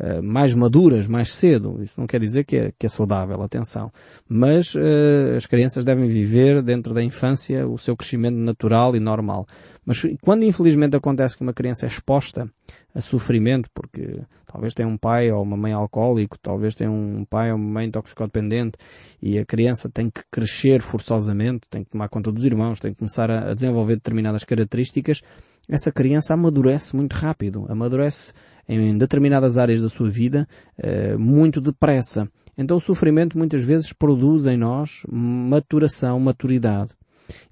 uh, 0.00 0.22
mais 0.22 0.54
maduras 0.54 1.06
mais 1.06 1.34
cedo. 1.34 1.82
Isso 1.82 2.00
não 2.00 2.06
quer 2.06 2.20
dizer 2.20 2.44
que 2.44 2.56
é, 2.56 2.72
que 2.78 2.86
é 2.86 2.88
saudável, 2.88 3.42
atenção. 3.42 3.92
Mas 4.28 4.74
uh, 4.74 5.36
as 5.36 5.46
crianças 5.46 5.84
devem 5.84 6.08
viver 6.08 6.62
dentro 6.62 6.94
da 6.94 7.02
infância 7.02 7.66
o 7.66 7.78
seu 7.78 7.96
crescimento 7.96 8.36
natural 8.36 8.94
e 8.96 9.00
normal. 9.00 9.46
Mas 9.84 10.02
quando 10.20 10.44
infelizmente 10.44 10.94
acontece 10.96 11.34
que 11.34 11.42
uma 11.42 11.54
criança 11.54 11.86
é 11.86 11.88
exposta 11.88 12.50
a 12.94 13.00
sofrimento, 13.00 13.70
porque 13.74 14.20
talvez 14.46 14.74
tem 14.74 14.84
um 14.84 14.98
pai 14.98 15.32
ou 15.32 15.42
uma 15.42 15.56
mãe 15.56 15.72
alcoólico, 15.72 16.38
talvez 16.38 16.74
tem 16.74 16.86
um 16.86 17.24
pai 17.24 17.50
ou 17.50 17.56
uma 17.56 17.70
mãe 17.72 17.90
toxicodependente, 17.90 18.76
e 19.22 19.38
a 19.38 19.46
criança 19.46 19.88
tem 19.88 20.10
que 20.10 20.20
crescer 20.30 20.82
forçosamente, 20.82 21.70
tem 21.70 21.84
que 21.84 21.90
tomar 21.90 22.10
conta 22.10 22.30
dos 22.30 22.44
irmãos, 22.44 22.78
tem 22.78 22.92
que 22.92 22.98
começar 22.98 23.30
a 23.30 23.54
desenvolver 23.54 23.94
determinadas 23.94 24.44
características, 24.44 25.22
essa 25.68 25.92
criança 25.92 26.34
amadurece 26.34 26.96
muito 26.96 27.12
rápido, 27.14 27.66
amadurece 27.68 28.32
em 28.68 28.96
determinadas 28.98 29.56
áreas 29.56 29.80
da 29.80 29.88
sua 29.88 30.10
vida 30.10 30.46
eh, 30.76 31.16
muito 31.16 31.60
depressa. 31.60 32.28
Então 32.56 32.76
o 32.76 32.80
sofrimento 32.80 33.38
muitas 33.38 33.62
vezes 33.62 33.92
produz 33.92 34.46
em 34.46 34.56
nós 34.56 35.02
maturação, 35.08 36.18
maturidade. 36.20 36.90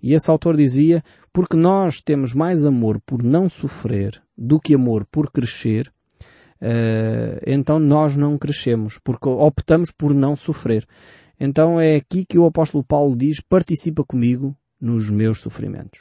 E 0.03 0.15
esse 0.15 0.31
autor 0.31 0.57
dizia, 0.57 1.03
porque 1.33 1.57
nós 1.57 2.01
temos 2.01 2.35
mais 2.35 2.65
amor 2.65 3.01
por 3.05 3.23
não 3.23 3.49
sofrer 3.49 4.21
do 4.37 4.59
que 4.61 4.75
amor 4.75 5.07
por 5.11 5.31
crescer, 5.31 5.93
uh, 6.61 7.41
então 7.47 7.79
nós 7.79 8.17
não 8.17 8.37
crescemos, 8.39 8.99
porque 9.03 9.29
optamos 9.29 9.91
por 9.91 10.13
não 10.15 10.35
sofrer. 10.35 10.87
Então 11.39 11.81
é 11.81 11.97
aqui 11.97 12.25
que 12.25 12.39
o 12.39 12.47
apóstolo 12.47 12.83
Paulo 12.83 13.15
diz, 13.17 13.41
participa 13.41 14.03
comigo 14.05 14.57
nos 14.81 15.11
meus 15.11 15.41
sofrimentos. 15.41 16.01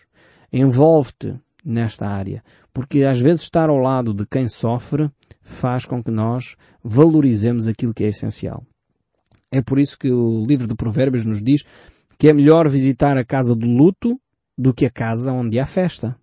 Envolve-te 0.51 1.36
nesta 1.63 2.07
área, 2.07 2.43
porque 2.75 3.05
às 3.05 3.22
vezes 3.22 3.44
estar 3.44 3.70
ao 3.70 3.77
lado 3.77 4.13
de 4.13 4.25
quem 4.25 4.50
sofre 4.50 5.10
faz 5.41 5.86
com 5.86 6.03
que 6.03 6.12
nós 6.12 6.58
valorizemos 6.84 7.70
aquilo 7.70 7.94
que 7.94 8.03
é 8.03 8.10
essencial. 8.10 8.65
É 9.50 9.62
por 9.62 9.79
isso 9.79 9.98
que 9.98 10.12
o 10.12 10.46
livro 10.46 10.67
de 10.67 10.75
Provérbios 10.75 11.24
nos 11.24 11.41
diz 11.41 11.63
que 12.20 12.27
é 12.27 12.34
melhor 12.34 12.67
visitar 12.67 13.17
a 13.17 13.24
casa 13.24 13.55
do 13.55 13.65
luto 13.65 14.20
do 14.58 14.74
que 14.74 14.86
a 14.86 14.91
casa 14.91 15.32
onde 15.32 15.58
há 15.58 15.65
festa. 15.65 16.17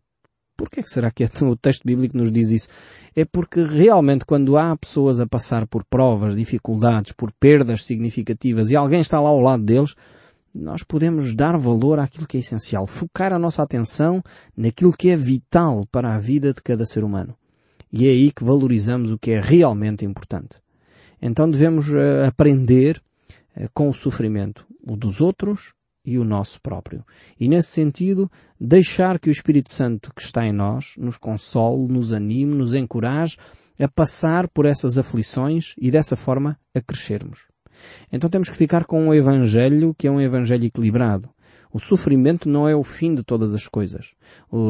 Por 0.54 0.68
que 0.68 0.82
será 0.82 1.10
que 1.10 1.24
é 1.24 1.30
o 1.42 1.56
texto 1.56 1.84
bíblico 1.86 2.18
nos 2.18 2.30
diz 2.30 2.50
isso? 2.50 2.68
É 3.16 3.24
porque 3.24 3.64
realmente 3.64 4.26
quando 4.26 4.58
há 4.58 4.76
pessoas 4.76 5.20
a 5.20 5.26
passar 5.26 5.66
por 5.66 5.86
provas, 5.86 6.36
dificuldades, 6.36 7.12
por 7.12 7.32
perdas 7.32 7.86
significativas 7.86 8.70
e 8.70 8.76
alguém 8.76 9.00
está 9.00 9.18
lá 9.18 9.30
ao 9.30 9.40
lado 9.40 9.62
deles, 9.62 9.94
nós 10.54 10.82
podemos 10.82 11.34
dar 11.34 11.56
valor 11.56 11.98
àquilo 11.98 12.26
que 12.26 12.36
é 12.36 12.40
essencial, 12.40 12.86
focar 12.86 13.32
a 13.32 13.38
nossa 13.38 13.62
atenção 13.62 14.22
naquilo 14.56 14.92
que 14.92 15.10
é 15.10 15.16
vital 15.16 15.86
para 15.90 16.14
a 16.14 16.18
vida 16.18 16.52
de 16.52 16.60
cada 16.60 16.84
ser 16.84 17.04
humano. 17.04 17.34
E 17.92 18.06
é 18.06 18.10
aí 18.10 18.32
que 18.32 18.44
valorizamos 18.44 19.10
o 19.10 19.18
que 19.18 19.32
é 19.32 19.40
realmente 19.40 20.04
importante. 20.04 20.60
Então 21.20 21.48
devemos 21.50 21.88
uh, 21.88 22.24
aprender 22.26 23.02
uh, 23.56 23.68
com 23.74 23.88
o 23.88 23.94
sofrimento, 23.94 24.66
o 24.82 24.96
dos 24.96 25.20
outros 25.20 25.74
e 26.04 26.18
o 26.18 26.24
nosso 26.24 26.60
próprio. 26.60 27.04
E 27.38 27.48
nesse 27.48 27.70
sentido, 27.70 28.30
deixar 28.60 29.18
que 29.18 29.28
o 29.28 29.32
Espírito 29.32 29.70
Santo 29.70 30.12
que 30.14 30.22
está 30.22 30.44
em 30.44 30.52
nós 30.52 30.94
nos 30.98 31.16
console, 31.16 31.92
nos 31.92 32.12
anime, 32.12 32.54
nos 32.54 32.74
encoraje 32.74 33.36
a 33.78 33.88
passar 33.88 34.48
por 34.48 34.66
essas 34.66 34.98
aflições 34.98 35.74
e 35.78 35.90
dessa 35.90 36.16
forma 36.16 36.58
a 36.74 36.80
crescermos. 36.80 37.51
Então 38.12 38.28
temos 38.28 38.48
que 38.48 38.56
ficar 38.56 38.84
com 38.84 39.08
um 39.08 39.14
Evangelho 39.14 39.94
que 39.96 40.06
é 40.06 40.10
um 40.10 40.20
Evangelho 40.20 40.64
equilibrado. 40.64 41.28
O 41.72 41.78
sofrimento 41.78 42.48
não 42.48 42.68
é 42.68 42.76
o 42.76 42.84
fim 42.84 43.14
de 43.14 43.22
todas 43.22 43.54
as 43.54 43.66
coisas. 43.66 44.14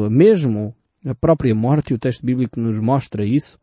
Mesmo 0.09 0.73
a 1.05 1.13
própria 1.13 1.53
morte, 1.53 1.91
e 1.91 1.93
o 1.93 1.99
texto 1.99 2.25
bíblico 2.25 2.59
nos 2.59 2.79
mostra 2.79 3.25
isso, 3.25 3.59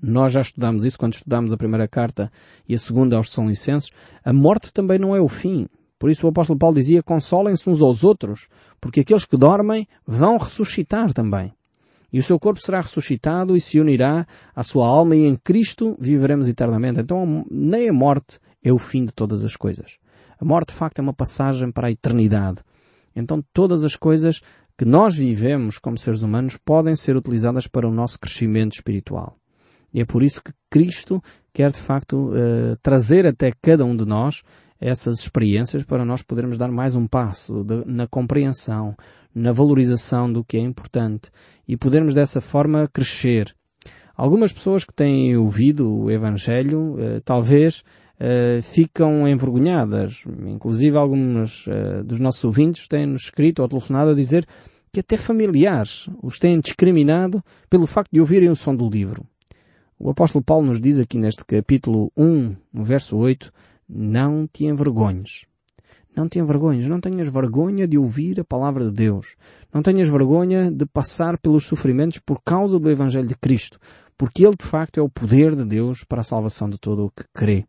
nós 0.00 0.32
já 0.32 0.40
estudamos 0.40 0.84
isso 0.84 0.98
quando 0.98 1.14
estudamos 1.14 1.52
a 1.52 1.56
primeira 1.56 1.86
carta 1.86 2.30
e 2.68 2.74
a 2.74 2.78
segunda 2.78 3.16
aos 3.16 3.30
São 3.30 3.48
Licenses, 3.48 3.90
a 4.24 4.32
morte 4.32 4.72
também 4.72 4.98
não 4.98 5.14
é 5.14 5.20
o 5.20 5.28
fim. 5.28 5.66
Por 5.98 6.10
isso 6.10 6.26
o 6.26 6.30
apóstolo 6.30 6.58
Paulo 6.58 6.76
dizia, 6.76 7.02
consolem-se 7.02 7.68
uns 7.68 7.80
aos 7.80 8.02
outros, 8.02 8.48
porque 8.80 9.00
aqueles 9.00 9.24
que 9.24 9.36
dormem 9.36 9.86
vão 10.06 10.36
ressuscitar 10.36 11.12
também. 11.12 11.52
E 12.12 12.18
o 12.18 12.22
seu 12.22 12.38
corpo 12.38 12.60
será 12.60 12.80
ressuscitado 12.80 13.56
e 13.56 13.60
se 13.60 13.80
unirá 13.80 14.26
à 14.54 14.62
sua 14.62 14.86
alma 14.86 15.16
e 15.16 15.24
em 15.24 15.36
Cristo 15.36 15.96
viveremos 15.98 16.48
eternamente. 16.48 17.00
Então 17.00 17.44
nem 17.50 17.88
a 17.88 17.92
morte 17.92 18.38
é 18.64 18.72
o 18.72 18.78
fim 18.78 19.04
de 19.04 19.12
todas 19.12 19.44
as 19.44 19.54
coisas. 19.54 19.98
A 20.40 20.44
morte, 20.44 20.70
de 20.70 20.74
facto, 20.74 20.98
é 20.98 21.02
uma 21.02 21.12
passagem 21.12 21.70
para 21.70 21.88
a 21.88 21.90
eternidade. 21.90 22.58
Então 23.14 23.44
todas 23.52 23.84
as 23.84 23.94
coisas 23.94 24.40
que 24.76 24.84
nós 24.84 25.14
vivemos 25.14 25.78
como 25.78 25.96
seres 25.96 26.22
humanos 26.22 26.56
podem 26.56 26.96
ser 26.96 27.16
utilizadas 27.16 27.68
para 27.68 27.86
o 27.86 27.92
nosso 27.92 28.18
crescimento 28.18 28.72
espiritual. 28.72 29.36
E 29.92 30.00
é 30.00 30.04
por 30.04 30.22
isso 30.24 30.42
que 30.42 30.52
Cristo 30.68 31.22
quer, 31.52 31.70
de 31.70 31.78
facto, 31.78 32.30
uh, 32.30 32.76
trazer 32.82 33.26
até 33.26 33.52
cada 33.62 33.84
um 33.84 33.96
de 33.96 34.04
nós 34.04 34.42
essas 34.80 35.20
experiências 35.20 35.84
para 35.84 36.04
nós 36.04 36.22
podermos 36.22 36.58
dar 36.58 36.70
mais 36.70 36.96
um 36.96 37.06
passo 37.06 37.62
de, 37.62 37.84
na 37.86 38.08
compreensão, 38.08 38.96
na 39.32 39.52
valorização 39.52 40.32
do 40.32 40.44
que 40.44 40.56
é 40.56 40.60
importante 40.60 41.30
e 41.66 41.76
podermos 41.76 42.12
dessa 42.12 42.40
forma 42.40 42.88
crescer. 42.92 43.54
Algumas 44.16 44.52
pessoas 44.52 44.84
que 44.84 44.92
têm 44.92 45.36
ouvido 45.36 45.88
o 45.88 46.10
Evangelho, 46.10 46.94
uh, 46.94 47.20
talvez 47.24 47.84
uh, 48.24 48.62
ficam 48.62 49.28
envergonhadas. 49.28 50.24
Inclusive 50.46 50.96
alguns 50.96 51.66
uh, 51.66 52.02
dos 52.04 52.18
nossos 52.18 52.42
ouvintes 52.44 52.88
têm-nos 52.88 53.24
escrito 53.24 53.60
ou 53.60 53.68
telefonado 53.68 54.10
a 54.10 54.14
dizer 54.14 54.46
que 54.92 55.00
até 55.00 55.16
familiares 55.16 56.08
os 56.22 56.38
têm 56.38 56.60
discriminado 56.60 57.42
pelo 57.68 57.86
facto 57.86 58.10
de 58.12 58.20
ouvirem 58.20 58.48
o 58.48 58.56
som 58.56 58.74
do 58.74 58.88
livro. 58.88 59.26
O 59.98 60.10
apóstolo 60.10 60.44
Paulo 60.44 60.66
nos 60.66 60.80
diz 60.80 60.98
aqui 60.98 61.18
neste 61.18 61.44
capítulo 61.44 62.12
1, 62.16 62.56
no 62.72 62.84
verso 62.84 63.16
8, 63.16 63.52
não 63.88 64.46
te 64.46 64.64
envergonhes. 64.64 65.46
Não 66.16 66.28
te 66.28 66.38
envergonhes, 66.38 66.86
não 66.86 67.00
tenhas 67.00 67.28
vergonha 67.28 67.88
de 67.88 67.98
ouvir 67.98 68.38
a 68.38 68.44
palavra 68.44 68.86
de 68.86 68.92
Deus. 68.92 69.34
Não 69.72 69.82
tenhas 69.82 70.08
vergonha 70.08 70.70
de 70.70 70.86
passar 70.86 71.38
pelos 71.38 71.64
sofrimentos 71.64 72.20
por 72.20 72.40
causa 72.44 72.78
do 72.78 72.88
Evangelho 72.88 73.26
de 73.26 73.34
Cristo, 73.34 73.80
porque 74.16 74.46
ele 74.46 74.54
de 74.56 74.64
facto 74.64 74.98
é 74.98 75.02
o 75.02 75.08
poder 75.08 75.56
de 75.56 75.64
Deus 75.64 76.04
para 76.04 76.20
a 76.20 76.24
salvação 76.24 76.70
de 76.70 76.78
todo 76.78 77.06
o 77.06 77.10
que 77.10 77.24
crê. 77.34 77.66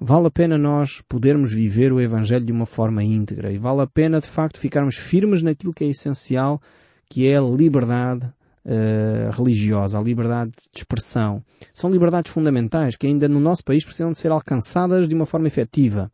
Vale 0.00 0.28
a 0.28 0.30
pena 0.30 0.56
nós 0.56 1.02
podermos 1.08 1.52
viver 1.52 1.92
o 1.92 2.00
Evangelho 2.00 2.44
de 2.44 2.52
uma 2.52 2.66
forma 2.66 3.02
íntegra 3.02 3.50
e 3.50 3.58
vale 3.58 3.80
a 3.80 3.86
pena 3.86 4.20
de 4.20 4.28
facto 4.28 4.60
ficarmos 4.60 4.96
firmes 4.96 5.42
naquilo 5.42 5.74
que 5.74 5.82
é 5.82 5.88
essencial, 5.88 6.62
que 7.10 7.26
é 7.26 7.36
a 7.36 7.40
liberdade 7.40 8.24
uh, 8.24 9.30
religiosa, 9.32 9.98
a 9.98 10.00
liberdade 10.00 10.52
de 10.72 10.78
expressão. 10.78 11.42
São 11.74 11.90
liberdades 11.90 12.30
fundamentais 12.30 12.94
que 12.94 13.08
ainda 13.08 13.28
no 13.28 13.40
nosso 13.40 13.64
país 13.64 13.82
precisam 13.82 14.12
de 14.12 14.18
ser 14.18 14.30
alcançadas 14.30 15.08
de 15.08 15.14
uma 15.16 15.26
forma 15.26 15.48
efetiva. 15.48 16.12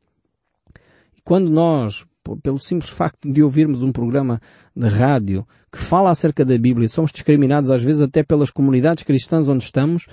E 1.14 1.20
quando 1.22 1.50
nós, 1.50 2.06
pelo 2.42 2.58
simples 2.58 2.90
facto 2.90 3.30
de 3.30 3.42
ouvirmos 3.42 3.82
um 3.82 3.92
programa 3.92 4.40
de 4.74 4.88
rádio 4.88 5.46
que 5.70 5.78
fala 5.78 6.08
acerca 6.08 6.42
da 6.42 6.56
Bíblia, 6.56 6.88
somos 6.88 7.12
discriminados 7.12 7.70
às 7.70 7.82
vezes 7.82 8.00
até 8.00 8.22
pelas 8.22 8.50
comunidades 8.50 9.04
cristãs 9.04 9.46
onde 9.46 9.62
estamos, 9.62 10.06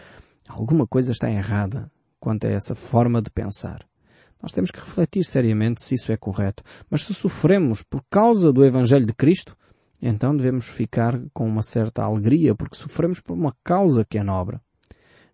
alguma 0.49 0.85
coisa 0.85 1.13
está 1.13 1.31
errada 1.31 1.89
quanto 2.21 2.45
a 2.45 2.51
essa 2.51 2.75
forma 2.75 3.21
de 3.21 3.31
pensar. 3.31 3.83
Nós 4.41 4.51
temos 4.51 4.71
que 4.71 4.79
refletir 4.79 5.25
seriamente 5.25 5.83
se 5.83 5.95
isso 5.95 6.11
é 6.11 6.17
correto. 6.17 6.63
Mas 6.89 7.03
se 7.03 7.13
sofremos 7.13 7.83
por 7.83 8.01
causa 8.09 8.53
do 8.53 8.63
Evangelho 8.63 9.05
de 9.05 9.13
Cristo, 9.13 9.57
então 10.01 10.35
devemos 10.35 10.67
ficar 10.67 11.19
com 11.33 11.47
uma 11.47 11.61
certa 11.61 12.03
alegria, 12.03 12.55
porque 12.55 12.75
sofremos 12.75 13.19
por 13.19 13.33
uma 13.33 13.55
causa 13.63 14.05
que 14.07 14.17
é 14.17 14.23
nobre. 14.23 14.59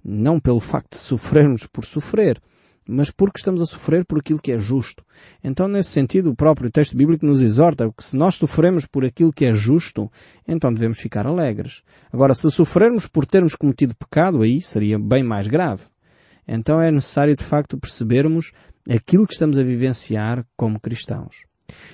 Não 0.03 0.39
pelo 0.39 0.59
facto 0.59 0.91
de 0.91 0.97
sofrermos 0.97 1.67
por 1.67 1.85
sofrer, 1.85 2.41
mas 2.87 3.11
porque 3.11 3.39
estamos 3.39 3.61
a 3.61 3.65
sofrer 3.65 4.05
por 4.05 4.19
aquilo 4.19 4.41
que 4.41 4.51
é 4.51 4.59
justo. 4.59 5.03
Então, 5.43 5.67
nesse 5.67 5.89
sentido, 5.89 6.29
o 6.29 6.35
próprio 6.35 6.71
texto 6.71 6.95
bíblico 6.95 7.25
nos 7.25 7.41
exorta 7.41 7.91
que 7.91 8.03
se 8.03 8.15
nós 8.15 8.35
sofremos 8.35 8.85
por 8.85 9.03
aquilo 9.03 9.33
que 9.33 9.45
é 9.45 9.53
justo, 9.53 10.09
então 10.47 10.73
devemos 10.73 10.99
ficar 10.99 11.27
alegres. 11.27 11.83
Agora, 12.11 12.33
se 12.33 12.49
sofrermos 12.49 13.07
por 13.07 13.25
termos 13.25 13.55
cometido 13.55 13.95
pecado, 13.95 14.41
aí 14.41 14.61
seria 14.61 14.97
bem 14.97 15.23
mais 15.23 15.47
grave. 15.47 15.83
Então 16.47 16.81
é 16.81 16.89
necessário 16.89 17.35
de 17.35 17.43
facto 17.43 17.77
percebermos 17.77 18.51
aquilo 18.89 19.27
que 19.27 19.33
estamos 19.33 19.57
a 19.57 19.63
vivenciar 19.63 20.45
como 20.55 20.79
cristãos. 20.79 21.45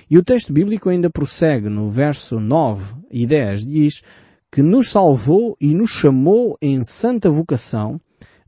E 0.10 0.18
o 0.18 0.24
texto 0.24 0.54
bíblico 0.54 0.90
ainda 0.90 1.10
prossegue 1.10 1.70
no 1.70 1.90
verso 1.90 2.40
9 2.40 2.96
e 3.10 3.26
10, 3.26 3.66
diz 3.66 4.02
que 4.52 4.62
nos 4.62 4.92
salvou 4.92 5.58
e 5.60 5.74
nos 5.74 5.90
chamou 5.90 6.56
em 6.62 6.84
santa 6.84 7.32
vocação, 7.32 8.00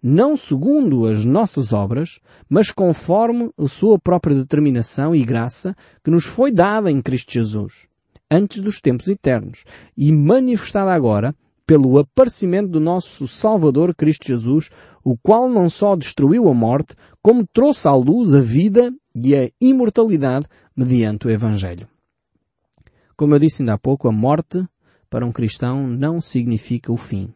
não 0.01 0.37
segundo 0.37 1.07
as 1.07 1.25
nossas 1.25 1.73
obras, 1.73 2.19
mas 2.47 2.69
conforme 2.69 3.49
a 3.57 3.67
sua 3.67 3.97
própria 3.97 4.35
determinação 4.35 5.15
e 5.15 5.25
graça 5.25 5.75
que 6.03 6.11
nos 6.11 6.25
foi 6.25 6.51
dada 6.51 6.91
em 6.91 7.01
Cristo 7.01 7.33
Jesus, 7.33 7.87
antes 8.29 8.61
dos 8.61 8.79
tempos 8.79 9.07
eternos, 9.07 9.63
e 9.97 10.11
manifestada 10.11 10.93
agora 10.93 11.33
pelo 11.65 11.97
aparecimento 11.97 12.69
do 12.69 12.79
nosso 12.79 13.27
Salvador 13.27 13.95
Cristo 13.95 14.27
Jesus, 14.27 14.69
o 15.05 15.15
qual 15.15 15.47
não 15.47 15.69
só 15.69 15.95
destruiu 15.95 16.49
a 16.49 16.53
morte, 16.53 16.95
como 17.21 17.45
trouxe 17.45 17.87
à 17.87 17.93
luz 17.93 18.33
a 18.33 18.41
vida 18.41 18.91
e 19.13 19.35
a 19.35 19.51
imortalidade 19.61 20.47
mediante 20.75 21.27
o 21.27 21.29
Evangelho. 21.29 21.87
Como 23.15 23.35
eu 23.35 23.39
disse 23.39 23.61
ainda 23.61 23.73
há 23.73 23.77
pouco, 23.77 24.07
a 24.07 24.11
morte 24.11 24.67
para 25.07 25.23
um 25.23 25.31
cristão 25.31 25.87
não 25.87 26.19
significa 26.19 26.91
o 26.91 26.97
fim. 26.97 27.31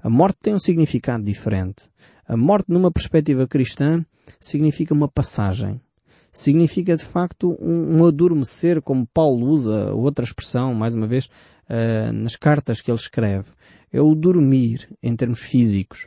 A 0.00 0.08
morte 0.08 0.38
tem 0.40 0.54
um 0.54 0.58
significado 0.58 1.24
diferente. 1.24 1.90
A 2.28 2.36
morte 2.36 2.70
numa 2.70 2.92
perspectiva 2.92 3.48
cristã 3.48 4.06
significa 4.38 4.94
uma 4.94 5.08
passagem. 5.08 5.80
Significa 6.32 6.96
de 6.96 7.04
facto 7.04 7.56
um, 7.60 7.98
um 7.98 8.06
adormecer, 8.06 8.80
como 8.80 9.06
Paulo 9.12 9.46
usa 9.48 9.92
outra 9.92 10.24
expressão, 10.24 10.72
mais 10.74 10.94
uma 10.94 11.08
vez, 11.08 11.26
uh, 11.26 12.12
nas 12.12 12.36
cartas 12.36 12.80
que 12.80 12.90
ele 12.90 12.98
escreve. 12.98 13.48
É 13.92 14.00
o 14.00 14.14
dormir 14.14 14.88
em 15.02 15.16
termos 15.16 15.40
físicos. 15.40 16.06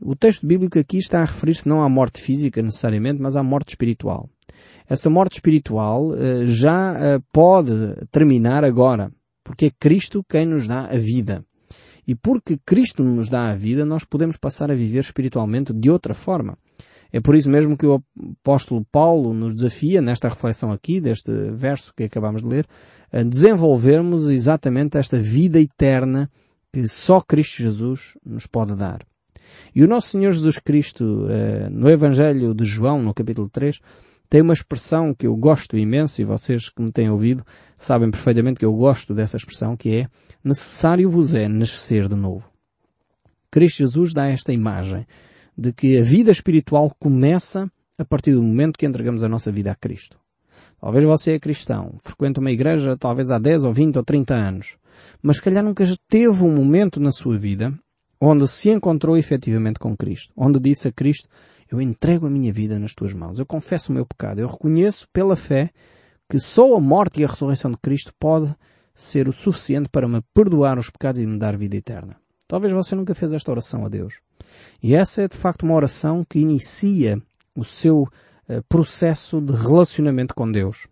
O 0.00 0.16
texto 0.16 0.46
bíblico 0.46 0.78
aqui 0.78 0.98
está 0.98 1.20
a 1.20 1.24
referir-se 1.24 1.68
não 1.68 1.82
à 1.82 1.88
morte 1.88 2.20
física 2.20 2.60
necessariamente, 2.60 3.22
mas 3.22 3.36
à 3.36 3.42
morte 3.42 3.70
espiritual. 3.70 4.28
Essa 4.88 5.08
morte 5.08 5.34
espiritual 5.34 6.08
uh, 6.08 6.44
já 6.44 6.92
uh, 6.92 7.24
pode 7.32 7.72
terminar 8.10 8.64
agora, 8.64 9.10
porque 9.42 9.66
é 9.66 9.70
Cristo 9.70 10.24
quem 10.28 10.46
nos 10.46 10.66
dá 10.66 10.86
a 10.86 10.96
vida. 10.96 11.44
E 12.06 12.14
porque 12.14 12.58
Cristo 12.66 13.02
nos 13.02 13.30
dá 13.30 13.50
a 13.50 13.54
vida, 13.54 13.84
nós 13.86 14.04
podemos 14.04 14.36
passar 14.36 14.70
a 14.70 14.74
viver 14.74 15.00
espiritualmente 15.00 15.72
de 15.72 15.90
outra 15.90 16.12
forma. 16.12 16.58
É 17.10 17.20
por 17.20 17.34
isso 17.36 17.48
mesmo 17.48 17.78
que 17.78 17.86
o 17.86 18.02
apóstolo 18.42 18.84
Paulo 18.90 19.32
nos 19.32 19.54
desafia, 19.54 20.02
nesta 20.02 20.28
reflexão 20.28 20.72
aqui, 20.72 21.00
deste 21.00 21.30
verso 21.52 21.94
que 21.96 22.04
acabamos 22.04 22.42
de 22.42 22.48
ler, 22.48 22.66
a 23.12 23.22
desenvolvermos 23.22 24.28
exatamente 24.28 24.98
esta 24.98 25.16
vida 25.16 25.60
eterna 25.60 26.28
que 26.72 26.86
só 26.88 27.20
Cristo 27.20 27.62
Jesus 27.62 28.18
nos 28.26 28.46
pode 28.46 28.74
dar. 28.74 29.06
E 29.74 29.82
o 29.82 29.88
nosso 29.88 30.10
Senhor 30.10 30.30
Jesus 30.30 30.58
Cristo, 30.58 31.26
eh, 31.28 31.68
no 31.70 31.90
Evangelho 31.90 32.54
de 32.54 32.64
João, 32.64 33.02
no 33.02 33.12
capítulo 33.12 33.48
3, 33.48 33.80
tem 34.28 34.40
uma 34.40 34.52
expressão 34.52 35.14
que 35.14 35.26
eu 35.26 35.36
gosto 35.36 35.76
imenso 35.76 36.20
e 36.20 36.24
vocês 36.24 36.68
que 36.68 36.82
me 36.82 36.90
têm 36.90 37.10
ouvido 37.10 37.44
sabem 37.76 38.10
perfeitamente 38.10 38.58
que 38.58 38.64
eu 38.64 38.72
gosto 38.72 39.14
dessa 39.14 39.36
expressão 39.36 39.76
que 39.76 39.96
é 39.96 40.08
necessário 40.42 41.08
vos 41.08 41.34
é 41.34 41.46
nascer 41.46 42.08
de 42.08 42.16
novo. 42.16 42.44
Cristo 43.50 43.78
Jesus 43.78 44.12
dá 44.12 44.26
esta 44.26 44.52
imagem 44.52 45.06
de 45.56 45.72
que 45.72 45.98
a 45.98 46.02
vida 46.02 46.32
espiritual 46.32 46.92
começa 46.98 47.70
a 47.96 48.04
partir 48.04 48.32
do 48.32 48.42
momento 48.42 48.76
que 48.76 48.86
entregamos 48.86 49.22
a 49.22 49.28
nossa 49.28 49.52
vida 49.52 49.70
a 49.70 49.74
Cristo. 49.74 50.18
Talvez 50.80 51.04
você 51.04 51.32
é 51.32 51.38
cristão, 51.38 51.94
frequenta 52.02 52.40
uma 52.40 52.50
igreja 52.50 52.96
talvez 52.96 53.30
há 53.30 53.38
10 53.38 53.64
ou 53.64 53.72
20 53.72 53.96
ou 53.96 54.04
30 54.04 54.34
anos, 54.34 54.76
mas 55.22 55.36
se 55.36 55.42
calhar 55.42 55.62
nunca 55.62 55.84
teve 56.08 56.42
um 56.42 56.54
momento 56.54 56.98
na 56.98 57.12
sua 57.12 57.38
vida 57.38 57.72
onde 58.24 58.48
se 58.48 58.70
encontrou 58.70 59.16
efetivamente 59.16 59.78
com 59.78 59.96
Cristo, 59.96 60.32
onde 60.36 60.58
disse 60.58 60.88
a 60.88 60.92
Cristo, 60.92 61.28
eu 61.70 61.80
entrego 61.80 62.26
a 62.26 62.30
minha 62.30 62.52
vida 62.52 62.78
nas 62.78 62.94
tuas 62.94 63.12
mãos, 63.12 63.38
eu 63.38 63.46
confesso 63.46 63.92
o 63.92 63.94
meu 63.94 64.06
pecado, 64.06 64.40
eu 64.40 64.48
reconheço 64.48 65.08
pela 65.12 65.36
fé 65.36 65.70
que 66.28 66.38
só 66.38 66.74
a 66.74 66.80
morte 66.80 67.20
e 67.20 67.24
a 67.24 67.28
ressurreição 67.28 67.70
de 67.70 67.76
Cristo 67.76 68.12
pode 68.18 68.54
ser 68.94 69.28
o 69.28 69.32
suficiente 69.32 69.88
para 69.88 70.08
me 70.08 70.22
perdoar 70.32 70.78
os 70.78 70.88
pecados 70.88 71.20
e 71.20 71.26
me 71.26 71.38
dar 71.38 71.56
vida 71.56 71.76
eterna. 71.76 72.16
Talvez 72.46 72.72
você 72.72 72.94
nunca 72.94 73.14
fez 73.14 73.32
esta 73.32 73.50
oração 73.50 73.84
a 73.84 73.88
Deus. 73.88 74.14
E 74.82 74.94
essa 74.94 75.22
é 75.22 75.28
de 75.28 75.36
facto 75.36 75.64
uma 75.64 75.74
oração 75.74 76.24
que 76.28 76.38
inicia 76.38 77.20
o 77.54 77.64
seu 77.64 78.02
uh, 78.02 78.62
processo 78.68 79.40
de 79.40 79.52
relacionamento 79.52 80.34
com 80.34 80.50
Deus 80.50 80.86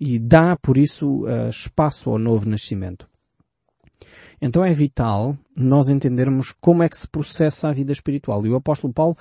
e 0.00 0.18
dá, 0.18 0.56
por 0.56 0.76
isso, 0.76 1.24
uh, 1.24 1.48
espaço 1.50 2.10
ao 2.10 2.18
novo 2.18 2.48
nascimento. 2.48 3.08
Então 4.44 4.62
é 4.62 4.74
vital 4.74 5.34
nós 5.56 5.88
entendermos 5.88 6.52
como 6.60 6.82
é 6.82 6.88
que 6.90 6.98
se 6.98 7.08
processa 7.08 7.66
a 7.66 7.72
vida 7.72 7.94
espiritual. 7.94 8.44
E 8.44 8.50
o 8.50 8.56
apóstolo 8.56 8.92
Paulo 8.92 9.16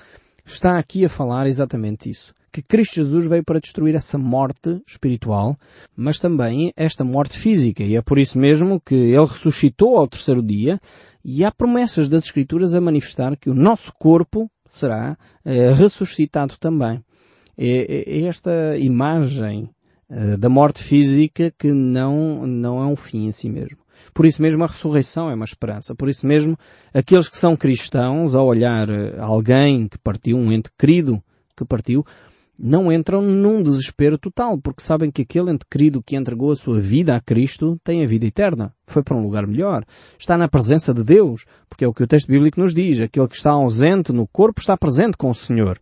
está 0.45 0.77
aqui 0.77 1.05
a 1.05 1.09
falar 1.09 1.47
exatamente 1.47 2.09
isso. 2.09 2.35
Que 2.51 2.61
Cristo 2.61 2.95
Jesus 2.95 3.25
veio 3.25 3.41
para 3.41 3.61
destruir 3.61 3.95
essa 3.95 4.17
morte 4.17 4.81
espiritual, 4.85 5.57
mas 5.95 6.19
também 6.19 6.73
esta 6.75 7.05
morte 7.05 7.39
física. 7.39 7.83
E 7.83 7.95
é 7.95 8.01
por 8.01 8.19
isso 8.19 8.37
mesmo 8.37 8.81
que 8.81 8.95
ele 8.95 9.25
ressuscitou 9.25 9.95
ao 9.95 10.09
terceiro 10.09 10.43
dia 10.43 10.77
e 11.23 11.45
há 11.45 11.49
promessas 11.49 12.09
das 12.09 12.25
Escrituras 12.25 12.73
a 12.73 12.81
manifestar 12.81 13.37
que 13.37 13.49
o 13.49 13.55
nosso 13.55 13.93
corpo 13.97 14.51
será 14.67 15.17
eh, 15.45 15.71
ressuscitado 15.71 16.55
também. 16.59 17.01
É, 17.57 18.19
é 18.19 18.27
esta 18.27 18.77
imagem 18.77 19.69
eh, 20.09 20.35
da 20.35 20.49
morte 20.49 20.83
física 20.83 21.49
que 21.57 21.71
não, 21.71 22.45
não 22.45 22.83
é 22.83 22.85
um 22.85 22.97
fim 22.97 23.27
em 23.27 23.31
si 23.31 23.47
mesmo. 23.47 23.82
Por 24.13 24.25
isso 24.25 24.41
mesmo 24.41 24.63
a 24.63 24.67
ressurreição 24.67 25.29
é 25.29 25.35
uma 25.35 25.45
esperança. 25.45 25.95
Por 25.95 26.09
isso 26.09 26.25
mesmo 26.25 26.57
aqueles 26.93 27.27
que 27.27 27.37
são 27.37 27.55
cristãos, 27.55 28.35
ao 28.35 28.45
olhar 28.45 28.89
eh, 28.89 29.15
alguém 29.19 29.87
que 29.87 29.97
partiu, 29.97 30.37
um 30.37 30.51
ente 30.51 30.69
querido 30.77 31.21
que 31.55 31.65
partiu, 31.65 32.05
não 32.57 32.91
entram 32.91 33.21
num 33.21 33.63
desespero 33.63 34.17
total, 34.17 34.57
porque 34.57 34.83
sabem 34.83 35.11
que 35.11 35.23
aquele 35.23 35.51
ente 35.51 35.65
querido 35.69 36.03
que 36.03 36.15
entregou 36.15 36.51
a 36.51 36.55
sua 36.55 36.79
vida 36.79 37.15
a 37.15 37.19
Cristo 37.19 37.79
tem 37.83 38.03
a 38.03 38.07
vida 38.07 38.25
eterna. 38.25 38.73
Foi 38.85 39.03
para 39.03 39.17
um 39.17 39.23
lugar 39.23 39.47
melhor. 39.47 39.83
Está 40.17 40.37
na 40.37 40.47
presença 40.47 40.93
de 40.93 41.03
Deus, 41.03 41.45
porque 41.69 41.83
é 41.83 41.87
o 41.87 41.93
que 41.93 42.03
o 42.03 42.07
texto 42.07 42.27
bíblico 42.27 42.59
nos 42.59 42.73
diz. 42.73 42.99
Aquele 42.99 43.27
que 43.27 43.35
está 43.35 43.51
ausente 43.51 44.13
no 44.13 44.27
corpo 44.27 44.61
está 44.61 44.77
presente 44.77 45.17
com 45.17 45.29
o 45.29 45.35
Senhor. 45.35 45.79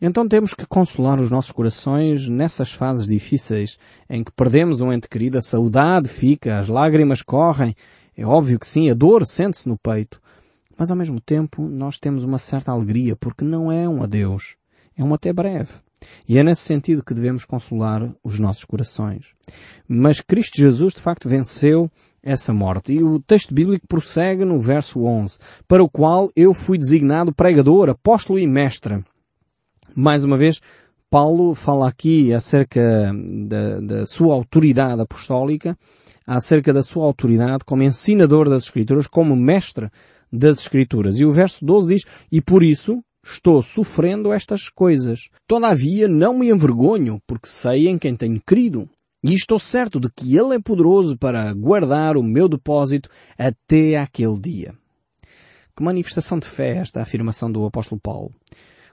Então 0.00 0.28
temos 0.28 0.52
que 0.52 0.66
consolar 0.66 1.20
os 1.20 1.30
nossos 1.30 1.52
corações 1.52 2.28
nessas 2.28 2.70
fases 2.70 3.06
difíceis 3.06 3.78
em 4.10 4.22
que 4.22 4.30
perdemos 4.30 4.80
um 4.80 4.92
ente 4.92 5.08
querido, 5.08 5.38
a 5.38 5.42
saudade 5.42 6.08
fica, 6.08 6.58
as 6.58 6.68
lágrimas 6.68 7.22
correm. 7.22 7.74
É 8.16 8.24
óbvio 8.24 8.58
que 8.58 8.66
sim, 8.66 8.90
a 8.90 8.94
dor 8.94 9.26
sente-se 9.26 9.68
no 9.68 9.78
peito. 9.78 10.20
Mas 10.76 10.90
ao 10.90 10.96
mesmo 10.96 11.20
tempo 11.20 11.66
nós 11.66 11.96
temos 11.96 12.24
uma 12.24 12.38
certa 12.38 12.72
alegria 12.72 13.16
porque 13.16 13.44
não 13.44 13.72
é 13.72 13.88
um 13.88 14.02
adeus. 14.02 14.56
É 14.96 15.02
um 15.02 15.14
até 15.14 15.32
breve. 15.32 15.72
E 16.28 16.38
é 16.38 16.44
nesse 16.44 16.62
sentido 16.62 17.04
que 17.04 17.14
devemos 17.14 17.44
consolar 17.44 18.12
os 18.22 18.38
nossos 18.38 18.64
corações. 18.64 19.34
Mas 19.88 20.20
Cristo 20.20 20.60
Jesus 20.60 20.94
de 20.94 21.00
facto 21.00 21.28
venceu 21.28 21.90
essa 22.22 22.52
morte. 22.52 22.92
E 22.92 23.02
o 23.02 23.18
texto 23.20 23.54
bíblico 23.54 23.86
prossegue 23.86 24.44
no 24.44 24.60
verso 24.60 25.04
11, 25.04 25.38
para 25.66 25.82
o 25.82 25.88
qual 25.88 26.28
eu 26.36 26.52
fui 26.52 26.76
designado 26.76 27.34
pregador, 27.34 27.88
apóstolo 27.88 28.38
e 28.38 28.46
mestre. 28.46 29.02
Mais 29.98 30.24
uma 30.24 30.36
vez, 30.36 30.60
Paulo 31.08 31.54
fala 31.54 31.88
aqui 31.88 32.30
acerca 32.34 33.10
da, 33.48 33.80
da 33.80 34.06
sua 34.06 34.34
autoridade 34.34 35.00
apostólica, 35.00 35.74
acerca 36.26 36.70
da 36.70 36.82
sua 36.82 37.06
autoridade 37.06 37.64
como 37.64 37.82
ensinador 37.82 38.46
das 38.46 38.64
Escrituras, 38.64 39.06
como 39.06 39.34
mestre 39.34 39.88
das 40.30 40.58
Escrituras. 40.58 41.18
E 41.18 41.24
o 41.24 41.32
verso 41.32 41.64
12 41.64 41.94
diz, 41.94 42.04
e 42.30 42.42
por 42.42 42.62
isso 42.62 43.02
estou 43.24 43.62
sofrendo 43.62 44.34
estas 44.34 44.68
coisas. 44.68 45.30
Todavia 45.48 46.06
não 46.06 46.38
me 46.38 46.50
envergonho, 46.50 47.18
porque 47.26 47.48
sei 47.48 47.88
em 47.88 47.96
quem 47.96 48.14
tenho 48.14 48.42
crido. 48.44 48.86
E 49.24 49.32
estou 49.32 49.58
certo 49.58 49.98
de 49.98 50.10
que 50.14 50.36
Ele 50.36 50.56
é 50.56 50.60
poderoso 50.60 51.16
para 51.16 51.54
guardar 51.54 52.18
o 52.18 52.22
meu 52.22 52.50
depósito 52.50 53.08
até 53.38 53.96
aquele 53.96 54.38
dia. 54.38 54.74
Que 55.74 55.82
manifestação 55.82 56.38
de 56.38 56.46
fé 56.46 56.76
esta 56.76 57.00
afirmação 57.00 57.50
do 57.50 57.64
apóstolo 57.64 57.98
Paulo 57.98 58.30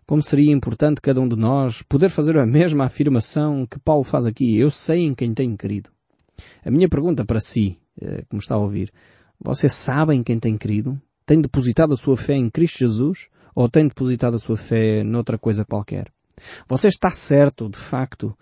como 0.05 0.21
seria 0.21 0.51
importante 0.51 1.01
cada 1.01 1.19
um 1.21 1.27
de 1.27 1.35
nós 1.35 1.81
poder 1.81 2.09
fazer 2.09 2.37
a 2.37 2.45
mesma 2.45 2.85
afirmação 2.85 3.65
que 3.65 3.79
Paulo 3.79 4.03
faz 4.03 4.25
aqui. 4.25 4.57
Eu 4.57 4.69
sei 4.69 5.01
em 5.01 5.13
quem 5.13 5.33
tenho 5.33 5.57
querido. 5.57 5.89
A 6.65 6.71
minha 6.71 6.89
pergunta 6.89 7.25
para 7.25 7.39
si, 7.39 7.77
eh, 8.01 8.23
que 8.29 8.35
me 8.35 8.39
está 8.39 8.55
a 8.55 8.59
ouvir, 8.59 8.91
você 9.39 9.67
sabe 9.69 10.13
em 10.13 10.23
quem 10.23 10.39
tem 10.39 10.57
querido? 10.57 10.99
Tem 11.25 11.39
depositado 11.39 11.93
a 11.93 11.97
sua 11.97 12.17
fé 12.17 12.33
em 12.33 12.49
Cristo 12.49 12.79
Jesus? 12.79 13.27
Ou 13.55 13.69
tem 13.69 13.87
depositado 13.87 14.35
a 14.35 14.39
sua 14.39 14.57
fé 14.57 15.03
noutra 15.03 15.37
coisa 15.37 15.63
qualquer? 15.63 16.11
Você 16.67 16.87
está 16.87 17.11
certo, 17.11 17.69
de 17.69 17.77
facto, 17.77 18.35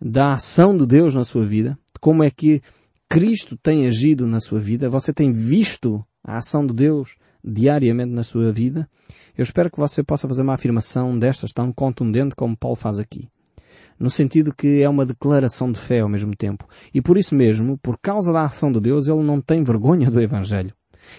da 0.00 0.34
ação 0.34 0.76
de 0.76 0.86
Deus 0.86 1.14
na 1.14 1.24
sua 1.24 1.46
vida? 1.46 1.78
De 1.92 2.00
como 2.00 2.22
é 2.22 2.30
que 2.30 2.60
Cristo 3.08 3.56
tem 3.56 3.86
agido 3.86 4.26
na 4.26 4.40
sua 4.40 4.60
vida? 4.60 4.90
Você 4.90 5.12
tem 5.12 5.32
visto 5.32 6.04
a 6.22 6.38
ação 6.38 6.66
de 6.66 6.74
Deus 6.74 7.16
diariamente 7.44 8.12
na 8.12 8.22
sua 8.22 8.52
vida? 8.52 8.88
Eu 9.36 9.42
espero 9.42 9.70
que 9.70 9.78
você 9.78 10.02
possa 10.02 10.26
fazer 10.26 10.42
uma 10.42 10.54
afirmação 10.54 11.18
destas 11.18 11.52
tão 11.52 11.72
contundente 11.72 12.34
como 12.34 12.56
Paulo 12.56 12.76
faz 12.76 12.98
aqui. 12.98 13.28
No 13.98 14.10
sentido 14.10 14.54
que 14.54 14.82
é 14.82 14.88
uma 14.88 15.06
declaração 15.06 15.70
de 15.70 15.78
fé 15.78 16.00
ao 16.00 16.08
mesmo 16.08 16.34
tempo. 16.36 16.66
E 16.92 17.00
por 17.00 17.16
isso 17.16 17.34
mesmo, 17.34 17.78
por 17.78 17.98
causa 17.98 18.32
da 18.32 18.44
ação 18.44 18.70
de 18.72 18.80
Deus, 18.80 19.08
ele 19.08 19.22
não 19.22 19.40
tem 19.40 19.62
vergonha 19.62 20.10
do 20.10 20.20
Evangelho. 20.20 20.72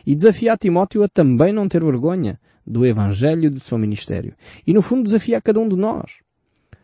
E 0.05 0.15
desafia 0.15 0.53
a 0.53 0.57
Timóteo 0.57 1.03
a 1.03 1.07
também 1.07 1.51
não 1.51 1.67
ter 1.67 1.83
vergonha 1.83 2.39
do 2.65 2.85
Evangelho 2.85 3.45
e 3.45 3.49
do 3.49 3.59
seu 3.59 3.77
ministério. 3.77 4.33
E 4.65 4.73
no 4.73 4.81
fundo 4.81 5.03
desafia 5.03 5.37
a 5.37 5.41
cada 5.41 5.59
um 5.59 5.67
de 5.67 5.75
nós. 5.75 6.19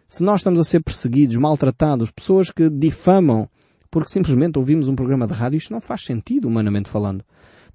Se 0.07 0.23
nós 0.23 0.41
estamos 0.41 0.59
a 0.59 0.63
ser 0.63 0.81
perseguidos, 0.81 1.35
maltratados, 1.35 2.11
pessoas 2.11 2.51
que 2.51 2.69
difamam 2.69 3.49
porque 3.91 4.09
simplesmente 4.09 4.59
ouvimos 4.59 4.87
um 4.89 4.95
programa 4.95 5.25
de 5.25 5.33
rádio, 5.33 5.57
isto 5.57 5.71
não 5.71 5.79
faz 5.79 6.03
sentido, 6.03 6.47
humanamente 6.47 6.89
falando 6.89 7.23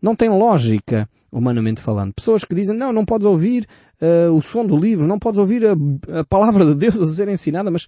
não 0.00 0.16
tem 0.16 0.28
lógica, 0.28 1.08
humanamente 1.30 1.80
falando. 1.80 2.14
Pessoas 2.14 2.44
que 2.44 2.54
dizem, 2.54 2.76
não, 2.76 2.92
não 2.92 3.04
podes 3.04 3.26
ouvir 3.26 3.66
uh, 4.00 4.32
o 4.32 4.40
som 4.40 4.64
do 4.64 4.76
livro, 4.76 5.06
não 5.06 5.18
podes 5.18 5.38
ouvir 5.38 5.64
a, 5.66 5.72
a 6.20 6.24
palavra 6.24 6.64
de 6.66 6.74
Deus 6.74 6.96
a 6.96 7.14
ser 7.14 7.28
ensinada, 7.28 7.70
mas 7.70 7.86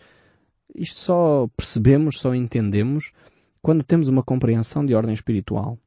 isto 0.74 0.96
só 0.96 1.48
percebemos, 1.56 2.18
só 2.18 2.34
entendemos 2.34 3.12
quando 3.60 3.82
temos 3.82 4.08
uma 4.08 4.22
compreensão 4.22 4.84
de 4.84 4.94
ordem 4.94 5.14
espiritual. 5.14 5.78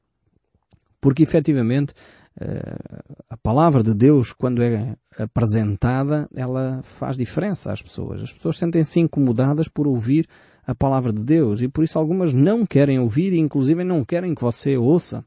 Porque 0.99 1.23
efetivamente 1.23 1.93
uh, 2.41 3.15
a 3.29 3.37
palavra 3.37 3.83
de 3.83 3.95
Deus, 3.95 4.33
quando 4.33 4.61
é 4.61 4.95
apresentada, 5.17 6.27
ela 6.35 6.81
faz 6.83 7.15
diferença 7.15 7.71
às 7.71 7.81
pessoas. 7.81 8.23
As 8.23 8.33
pessoas 8.33 8.57
sentem-se 8.57 8.99
incomodadas 8.99 9.67
por 9.67 9.87
ouvir 9.87 10.27
a 10.65 10.73
palavra 10.73 11.13
de 11.13 11.23
Deus 11.23 11.61
e 11.61 11.67
por 11.67 11.83
isso 11.83 11.99
algumas 11.99 12.33
não 12.33 12.65
querem 12.65 12.99
ouvir 12.99 13.33
e 13.33 13.39
inclusive 13.39 13.83
não 13.83 14.03
querem 14.03 14.33
que 14.33 14.41
você 14.41 14.75
ouça 14.75 15.23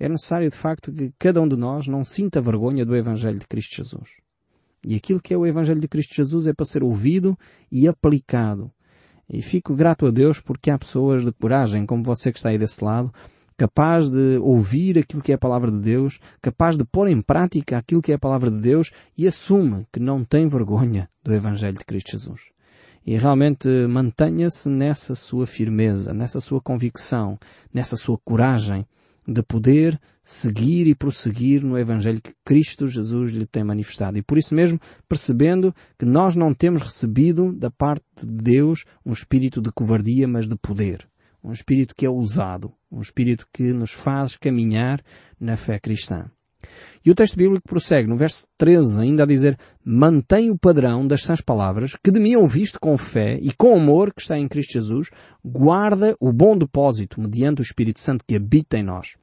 é 0.00 0.08
necessário 0.08 0.50
de 0.50 0.56
facto 0.56 0.90
que 0.90 1.12
cada 1.18 1.42
um 1.42 1.46
de 1.46 1.56
nós 1.56 1.86
não 1.86 2.06
sinta 2.06 2.40
vergonha 2.40 2.86
do 2.86 2.96
Evangelho 2.96 3.38
de 3.38 3.46
Cristo 3.46 3.76
Jesus. 3.76 4.08
E 4.82 4.96
aquilo 4.96 5.20
que 5.20 5.34
é 5.34 5.36
o 5.36 5.46
Evangelho 5.46 5.78
de 5.78 5.86
Cristo 5.86 6.14
Jesus 6.14 6.46
é 6.46 6.54
para 6.54 6.64
ser 6.64 6.82
ouvido 6.82 7.38
e 7.70 7.86
aplicado. 7.86 8.72
E 9.28 9.42
fico 9.42 9.74
grato 9.74 10.06
a 10.06 10.10
Deus 10.10 10.40
porque 10.40 10.70
há 10.70 10.78
pessoas 10.78 11.22
de 11.22 11.30
coragem, 11.32 11.84
como 11.84 12.02
você 12.02 12.32
que 12.32 12.38
está 12.38 12.48
aí 12.48 12.56
desse 12.56 12.82
lado, 12.82 13.12
capaz 13.58 14.08
de 14.08 14.38
ouvir 14.38 14.98
aquilo 14.98 15.22
que 15.22 15.32
é 15.32 15.34
a 15.34 15.38
palavra 15.38 15.70
de 15.70 15.78
Deus, 15.78 16.18
capaz 16.40 16.78
de 16.78 16.84
pôr 16.84 17.06
em 17.06 17.20
prática 17.20 17.76
aquilo 17.76 18.00
que 18.00 18.10
é 18.10 18.14
a 18.14 18.18
palavra 18.18 18.50
de 18.50 18.58
Deus 18.58 18.90
e 19.18 19.28
assume 19.28 19.86
que 19.92 20.00
não 20.00 20.24
tem 20.24 20.48
vergonha 20.48 21.10
do 21.22 21.34
Evangelho 21.34 21.76
de 21.76 21.84
Cristo 21.84 22.12
Jesus. 22.12 22.40
E 23.04 23.18
realmente 23.18 23.68
mantenha-se 23.86 24.66
nessa 24.70 25.14
sua 25.14 25.46
firmeza, 25.46 26.14
nessa 26.14 26.40
sua 26.40 26.60
convicção, 26.60 27.38
nessa 27.72 27.98
sua 27.98 28.16
coragem, 28.24 28.86
de 29.26 29.42
poder 29.42 30.00
seguir 30.22 30.86
e 30.86 30.94
prosseguir 30.94 31.62
no 31.62 31.78
Evangelho 31.78 32.20
que 32.20 32.34
Cristo 32.44 32.86
Jesus 32.86 33.32
lhe 33.32 33.46
tem 33.46 33.64
manifestado. 33.64 34.18
E 34.18 34.22
por 34.22 34.38
isso 34.38 34.54
mesmo, 34.54 34.78
percebendo 35.08 35.74
que 35.98 36.04
nós 36.04 36.36
não 36.36 36.54
temos 36.54 36.82
recebido 36.82 37.52
da 37.52 37.70
parte 37.70 38.04
de 38.22 38.42
Deus 38.42 38.84
um 39.04 39.12
espírito 39.12 39.60
de 39.60 39.72
covardia, 39.72 40.28
mas 40.28 40.46
de 40.46 40.56
poder. 40.56 41.08
Um 41.42 41.52
espírito 41.52 41.94
que 41.94 42.06
é 42.06 42.10
usado. 42.10 42.72
Um 42.90 43.00
espírito 43.00 43.46
que 43.52 43.72
nos 43.72 43.92
faz 43.92 44.36
caminhar 44.36 45.02
na 45.38 45.56
fé 45.56 45.78
cristã. 45.78 46.30
E 47.04 47.10
o 47.10 47.14
texto 47.14 47.36
bíblico 47.36 47.66
prossegue 47.66 48.08
no 48.08 48.16
verso 48.16 48.46
13 48.58 49.00
ainda 49.00 49.22
a 49.22 49.26
dizer 49.26 49.58
mantém 49.84 50.50
o 50.50 50.58
padrão 50.58 51.06
das 51.06 51.22
sãs 51.22 51.40
palavras 51.40 51.96
que 52.02 52.10
de 52.10 52.20
mim 52.20 52.34
ouviste 52.34 52.78
com 52.78 52.96
fé 52.98 53.38
e 53.40 53.52
com 53.52 53.74
amor 53.74 54.12
que 54.12 54.20
está 54.20 54.38
em 54.38 54.46
Cristo 54.46 54.74
Jesus, 54.74 55.08
guarda 55.44 56.14
o 56.20 56.32
bom 56.32 56.56
depósito 56.56 57.20
mediante 57.20 57.60
o 57.60 57.62
Espírito 57.62 58.00
Santo 58.00 58.24
que 58.26 58.36
habita 58.36 58.76
em 58.76 58.82
nós. 58.82 59.16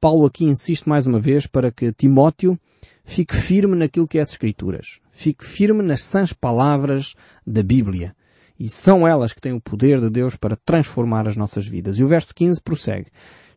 Paulo 0.00 0.26
aqui 0.26 0.44
insiste 0.44 0.88
mais 0.88 1.06
uma 1.06 1.18
vez 1.18 1.46
para 1.46 1.72
que 1.72 1.92
Timóteo 1.92 2.58
fique 3.04 3.34
firme 3.34 3.74
naquilo 3.74 4.06
que 4.06 4.18
é 4.18 4.20
as 4.20 4.30
Escrituras. 4.30 5.00
Fique 5.10 5.44
firme 5.44 5.82
nas 5.82 6.04
sãs 6.04 6.32
palavras 6.32 7.14
da 7.44 7.62
Bíblia. 7.62 8.14
E 8.58 8.68
são 8.68 9.06
elas 9.06 9.32
que 9.32 9.40
têm 9.40 9.52
o 9.52 9.60
poder 9.60 10.00
de 10.00 10.10
Deus 10.10 10.36
para 10.36 10.56
transformar 10.56 11.26
as 11.26 11.36
nossas 11.36 11.66
vidas. 11.66 11.98
E 11.98 12.04
o 12.04 12.08
verso 12.08 12.34
15 12.34 12.60
prossegue. 12.62 13.06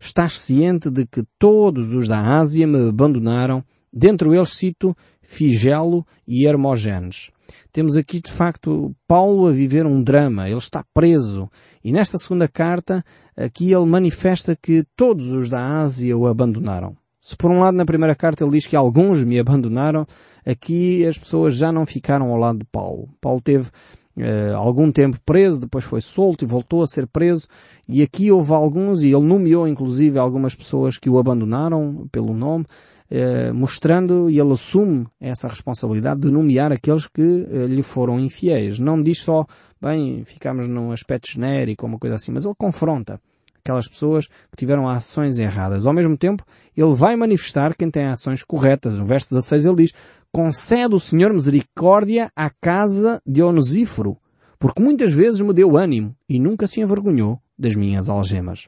Estás 0.04 0.42
ciente 0.42 0.90
de 0.90 1.06
que 1.06 1.24
todos 1.38 1.94
os 1.94 2.08
da 2.08 2.40
Ásia 2.40 2.66
me 2.66 2.90
abandonaram, 2.90 3.64
dentro 3.94 4.34
eles 4.34 4.50
cito 4.50 4.98
Figelo 5.22 6.04
e 6.28 6.48
Hermógenes. 6.48 7.30
Temos 7.72 7.96
aqui 7.96 8.20
de 8.20 8.32
facto 8.32 8.96
Paulo 9.08 9.46
a 9.46 9.52
viver 9.52 9.86
um 9.86 10.02
drama. 10.02 10.50
Ele 10.50 10.58
está 10.58 10.84
preso. 10.92 11.48
E 11.84 11.92
nesta 11.92 12.18
segunda 12.18 12.48
carta, 12.48 13.06
aqui 13.38 13.72
ele 13.72 13.86
manifesta 13.86 14.58
que 14.60 14.84
todos 14.96 15.28
os 15.28 15.52
da 15.52 15.84
Ásia 15.84 16.18
o 16.18 16.26
abandonaram. 16.26 16.98
Se 17.22 17.38
por 17.38 17.52
um 17.52 17.60
lado 17.60 17.78
na 17.78 17.86
primeira 17.86 18.16
carta 18.16 18.44
ele 18.44 18.54
diz 18.54 18.66
que 18.66 18.76
alguns 18.76 19.24
me 19.24 19.40
abandonaram, 19.40 20.08
aqui 20.44 21.06
as 21.06 21.16
pessoas 21.16 21.54
já 21.54 21.72
não 21.72 21.86
ficaram 21.86 22.32
ao 22.32 22.40
lado 22.40 22.58
de 22.58 22.66
Paulo. 22.66 23.08
Paulo 23.22 23.40
teve 23.40 23.70
uh, 24.17 24.56
algum 24.56 24.91
tempo 24.91 25.17
preso, 25.26 25.60
depois 25.60 25.84
foi 25.84 26.02
solto 26.02 26.43
e 26.43 26.47
voltou 26.47 26.84
a 26.84 26.88
ser 26.88 27.08
preso, 27.08 27.47
e 27.88 28.02
aqui 28.02 28.32
houve 28.32 28.54
alguns, 28.54 29.02
e 29.02 29.08
ele 29.08 29.26
nomeou 29.26 29.67
inclusive 29.67 30.17
algumas 30.17 30.56
pessoas 30.56 30.97
que 30.97 31.10
o 31.10 31.17
abandonaram 31.17 32.08
pelo 32.12 32.34
nome, 32.34 32.65
uh, 33.12 33.54
mostrando, 33.54 34.30
e 34.30 34.39
ele 34.39 34.54
assume 34.54 35.08
essa 35.19 35.47
responsabilidade 35.47 36.21
de 36.21 36.32
nomear 36.32 36.71
aqueles 36.71 37.08
que 37.08 37.21
uh, 37.21 37.65
lhe 37.67 37.84
foram 37.84 38.19
infiéis. 38.19 38.80
Não 38.80 39.02
diz 39.02 39.19
só, 39.19 39.45
bem, 39.82 40.24
ficamos 40.26 40.67
num 40.67 40.91
aspecto 40.91 41.32
genérico 41.32 41.86
uma 41.86 42.00
coisa 42.00 42.15
assim, 42.15 42.32
mas 42.32 42.45
ele 42.45 42.56
confronta 42.58 43.19
aquelas 43.63 43.88
pessoas 43.88 44.28
que 44.28 44.58
tiveram 44.58 44.88
ações 44.88 45.38
erradas. 45.38 45.86
Ao 45.86 45.93
mesmo 45.93 46.17
tempo, 46.17 46.43
ele 46.76 46.93
vai 46.93 47.15
manifestar 47.15 47.76
quem 47.76 47.89
tem 47.89 48.06
ações 48.06 48.43
corretas. 48.43 48.97
No 48.97 49.06
verso 49.06 49.30
16 49.30 49.65
ele 49.65 49.76
diz, 49.76 49.93
concede 50.32 50.96
o 50.96 51.00
Senhor 51.00 51.34
misericórdia 51.34 52.32
à 52.36 52.50
casa 52.50 53.22
de 53.26 53.41
Onesíforo, 53.41 54.17
porque 54.58 54.82
muitas 54.82 55.12
vezes 55.12 55.41
me 55.41 55.54
deu 55.54 55.78
ânimo 55.78 56.15
e 56.28 56.39
nunca 56.39 56.67
se 56.67 56.82
envergonhou 56.82 57.39
das 57.58 57.76
minhas 57.76 58.10
algemas. 58.10 58.67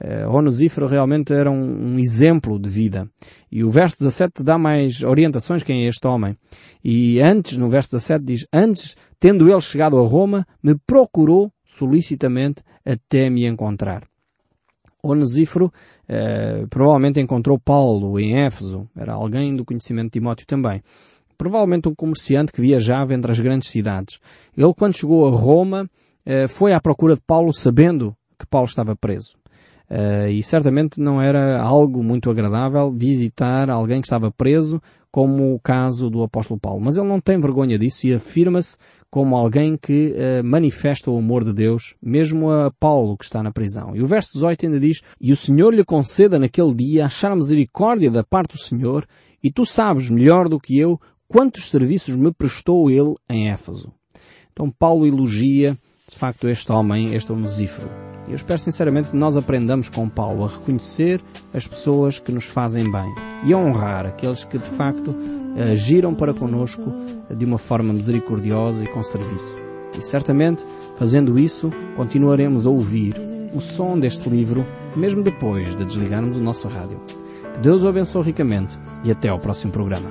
Uh, 0.00 0.30
Onesíforo 0.30 0.86
realmente 0.86 1.32
era 1.32 1.50
um, 1.50 1.94
um, 1.94 1.98
exemplo 1.98 2.58
de 2.58 2.68
vida. 2.68 3.10
E 3.50 3.64
o 3.64 3.70
verso 3.70 3.98
17 3.98 4.44
dá 4.44 4.56
mais 4.56 5.02
orientações 5.02 5.64
quem 5.64 5.84
é 5.84 5.88
este 5.88 6.06
homem. 6.06 6.36
E 6.84 7.20
antes, 7.20 7.56
no 7.56 7.68
verso 7.68 7.90
17 7.90 8.24
diz, 8.24 8.46
antes, 8.52 8.96
tendo 9.18 9.50
ele 9.50 9.60
chegado 9.60 9.98
a 9.98 10.06
Roma, 10.06 10.46
me 10.62 10.76
procurou 10.86 11.52
solicitamente 11.64 12.62
até 12.84 13.28
me 13.28 13.44
encontrar. 13.44 14.04
Onesíforo 15.02 15.72
eh, 16.08 16.66
provavelmente 16.68 17.20
encontrou 17.20 17.58
Paulo 17.58 18.18
em 18.18 18.44
Éfeso, 18.44 18.88
era 18.96 19.12
alguém 19.12 19.54
do 19.54 19.64
conhecimento 19.64 20.06
de 20.06 20.18
Timóteo 20.18 20.46
também. 20.46 20.82
Provavelmente 21.36 21.88
um 21.88 21.94
comerciante 21.94 22.52
que 22.52 22.60
viajava 22.60 23.14
entre 23.14 23.30
as 23.30 23.38
grandes 23.38 23.70
cidades. 23.70 24.18
Ele, 24.56 24.74
quando 24.74 24.96
chegou 24.96 25.26
a 25.26 25.30
Roma, 25.30 25.88
eh, 26.26 26.48
foi 26.48 26.72
à 26.72 26.80
procura 26.80 27.14
de 27.14 27.22
Paulo 27.26 27.52
sabendo 27.52 28.16
que 28.38 28.46
Paulo 28.46 28.66
estava 28.66 28.94
preso. 28.96 29.36
Uh, 29.90 30.28
e 30.28 30.42
certamente 30.42 31.00
não 31.00 31.20
era 31.20 31.58
algo 31.62 32.04
muito 32.04 32.30
agradável 32.30 32.92
visitar 32.92 33.70
alguém 33.70 34.02
que 34.02 34.06
estava 34.06 34.30
preso, 34.30 34.82
como 35.10 35.54
o 35.54 35.58
caso 35.58 36.10
do 36.10 36.22
apóstolo 36.22 36.60
Paulo. 36.60 36.80
Mas 36.82 36.96
ele 36.96 37.08
não 37.08 37.20
tem 37.20 37.40
vergonha 37.40 37.78
disso 37.78 38.06
e 38.06 38.12
afirma-se 38.12 38.76
como 39.10 39.36
alguém 39.36 39.76
que 39.76 40.12
uh, 40.12 40.44
manifesta 40.44 41.10
o 41.10 41.18
amor 41.18 41.44
de 41.44 41.52
Deus, 41.52 41.94
mesmo 42.02 42.50
a 42.50 42.70
Paulo 42.70 43.16
que 43.16 43.24
está 43.24 43.42
na 43.42 43.50
prisão. 43.50 43.96
E 43.96 44.02
o 44.02 44.06
verso 44.06 44.32
18 44.34 44.66
ainda 44.66 44.80
diz, 44.80 45.00
E 45.20 45.32
o 45.32 45.36
Senhor 45.36 45.72
lhe 45.74 45.84
conceda 45.84 46.38
naquele 46.38 46.74
dia 46.74 47.06
achar 47.06 47.34
misericórdia 47.34 48.10
da 48.10 48.22
parte 48.22 48.52
do 48.52 48.60
Senhor, 48.60 49.06
e 49.42 49.50
tu 49.50 49.64
sabes 49.64 50.10
melhor 50.10 50.48
do 50.48 50.60
que 50.60 50.78
eu 50.78 51.00
quantos 51.26 51.70
serviços 51.70 52.14
me 52.16 52.32
prestou 52.32 52.90
ele 52.90 53.14
em 53.28 53.50
Éfeso. 53.50 53.92
Então 54.52 54.70
Paulo 54.70 55.06
elogia, 55.06 55.76
de 56.08 56.16
facto, 56.16 56.48
este 56.48 56.72
homem, 56.72 57.14
este 57.14 57.32
onesífero. 57.32 57.88
E 58.26 58.32
eu 58.32 58.36
espero 58.36 58.58
sinceramente 58.58 59.10
que 59.10 59.16
nós 59.16 59.36
aprendamos 59.36 59.88
com 59.88 60.08
Paulo 60.08 60.44
a 60.44 60.48
reconhecer 60.48 61.22
as 61.52 61.66
pessoas 61.66 62.18
que 62.18 62.32
nos 62.32 62.44
fazem 62.44 62.90
bem 62.90 63.14
e 63.44 63.52
a 63.52 63.56
honrar 63.56 64.04
aqueles 64.04 64.44
que 64.44 64.58
de 64.58 64.68
facto 64.68 65.14
agiram 65.60 66.14
para 66.14 66.34
conosco 66.34 66.92
de 67.30 67.44
uma 67.44 67.58
forma 67.58 67.92
misericordiosa 67.92 68.84
e 68.84 68.88
com 68.88 69.02
serviço. 69.02 69.56
E 69.98 70.02
certamente, 70.02 70.64
fazendo 70.96 71.38
isso, 71.38 71.72
continuaremos 71.96 72.66
a 72.66 72.70
ouvir 72.70 73.14
o 73.54 73.60
som 73.60 73.98
deste 73.98 74.28
livro, 74.28 74.66
mesmo 74.96 75.22
depois 75.22 75.66
de 75.76 75.84
desligarmos 75.84 76.36
o 76.36 76.40
nosso 76.40 76.68
rádio. 76.68 77.00
Que 77.54 77.60
Deus 77.60 77.82
o 77.82 77.88
abençoe 77.88 78.22
ricamente 78.22 78.78
e 79.04 79.10
até 79.10 79.28
ao 79.28 79.38
próximo 79.38 79.72
programa. 79.72 80.06